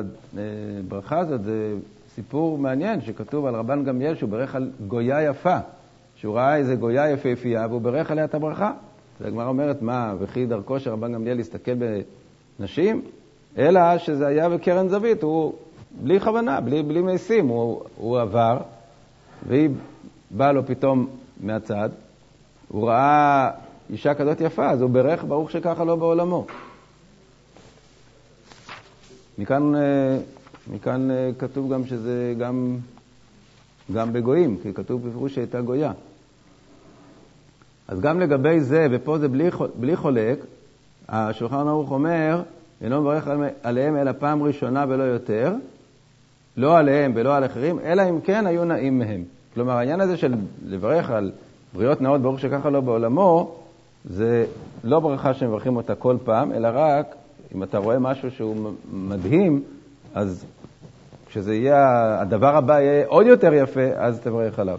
הברכה 0.79 1.19
הזאת 1.19 1.43
זה 1.43 1.75
סיפור 2.15 2.59
מעניין 2.59 3.01
שכתוב 3.01 3.47
על 3.47 3.55
רבן 3.55 3.85
גמליאל 3.85 4.15
שהוא 4.15 4.31
ברך 4.31 4.55
על 4.55 4.71
גויה 4.87 5.23
יפה, 5.23 5.59
שהוא 6.17 6.35
ראה 6.35 6.57
איזה 6.57 6.75
גויה 6.75 7.11
יפהפייה 7.11 7.67
והוא 7.67 7.81
ברך 7.81 8.11
עליה 8.11 8.25
את 8.25 8.35
הברכה. 8.35 8.73
והגמרא 9.21 9.49
אומרת, 9.49 9.83
מה, 9.83 10.15
וכי 10.19 10.47
דרכו 10.47 10.81
של 10.81 10.91
רבן 10.91 11.13
גמליאל 11.13 11.37
להסתכל 11.37 11.73
בנשים? 12.59 13.03
אלא 13.59 13.99
שזה 13.99 14.27
היה 14.27 14.49
בקרן 14.49 14.89
זווית, 14.89 15.23
הוא 15.23 15.55
בלי 16.03 16.21
כוונה, 16.21 16.61
בלי, 16.61 16.83
בלי 16.83 17.03
משים, 17.03 17.49
הוא, 17.49 17.83
הוא 17.97 18.21
עבר, 18.21 18.59
והיא 19.49 19.71
באה 20.31 20.53
לו 20.53 20.67
פתאום 20.67 21.07
מהצד, 21.41 21.89
הוא 22.69 22.89
ראה 22.89 23.51
אישה 23.91 24.15
כזאת 24.15 24.41
יפה, 24.41 24.71
אז 24.71 24.83
הוא 24.83 24.91
בירך, 24.91 25.25
ברוך 25.25 25.51
שככה 25.51 25.85
לא 25.85 25.97
בעולמו. 25.97 26.47
מכאן, 29.39 29.75
אה, 29.75 30.19
מכאן 30.73 31.11
אה, 31.11 31.31
כתוב 31.39 31.73
גם 31.73 31.87
שזה 31.87 32.35
גם, 32.39 32.77
גם 33.93 34.13
בגויים, 34.13 34.57
כי 34.63 34.75
כתוב 34.75 35.09
בפירוש 35.09 35.35
שהייתה 35.35 35.61
גויה. 35.61 35.93
אז 37.91 38.01
גם 38.01 38.21
לגבי 38.21 38.61
זה, 38.61 38.87
ופה 38.91 39.19
זה 39.19 39.29
בלי, 39.29 39.51
בלי 39.75 39.97
חולק, 39.97 40.39
השולחן 41.09 41.69
ערוך 41.69 41.91
אומר, 41.91 42.43
אינו 42.83 43.01
מברך 43.01 43.29
עליהם 43.63 43.97
אלא 43.97 44.13
פעם 44.19 44.43
ראשונה 44.43 44.85
ולא 44.89 45.03
יותר, 45.03 45.53
לא 46.57 46.79
עליהם 46.79 47.13
ולא 47.15 47.37
על 47.37 47.45
אחרים, 47.45 47.79
אלא 47.81 48.03
אם 48.11 48.21
כן 48.21 48.47
היו 48.47 48.65
נעים 48.65 48.99
מהם. 48.99 49.23
כלומר, 49.55 49.73
העניין 49.73 50.01
הזה 50.01 50.17
של 50.17 50.35
לברך 50.67 51.11
על 51.11 51.33
בריות 51.75 52.01
נאות, 52.01 52.21
ברוך 52.21 52.41
שככה 52.41 52.71
לא 52.71 52.81
בעולמו, 52.81 53.55
זה 54.05 54.45
לא 54.85 55.01
ברכה 55.01 55.35
שמברכים 55.35 55.77
אותה 55.77 55.95
כל 55.95 56.17
פעם, 56.25 56.53
אלא 56.53 56.69
רק 56.73 57.15
אם 57.55 57.63
אתה 57.63 57.79
רואה 57.79 57.99
משהו 57.99 58.31
שהוא 58.31 58.71
מדהים, 58.93 59.63
אז 60.15 60.45
כשזה 61.27 61.55
יהיה, 61.55 62.21
הדבר 62.21 62.57
הבא 62.57 62.81
יהיה 62.81 63.07
עוד 63.07 63.27
יותר 63.27 63.55
יפה, 63.55 63.87
אז 63.97 64.21
תברך 64.21 64.59
עליו. 64.59 64.79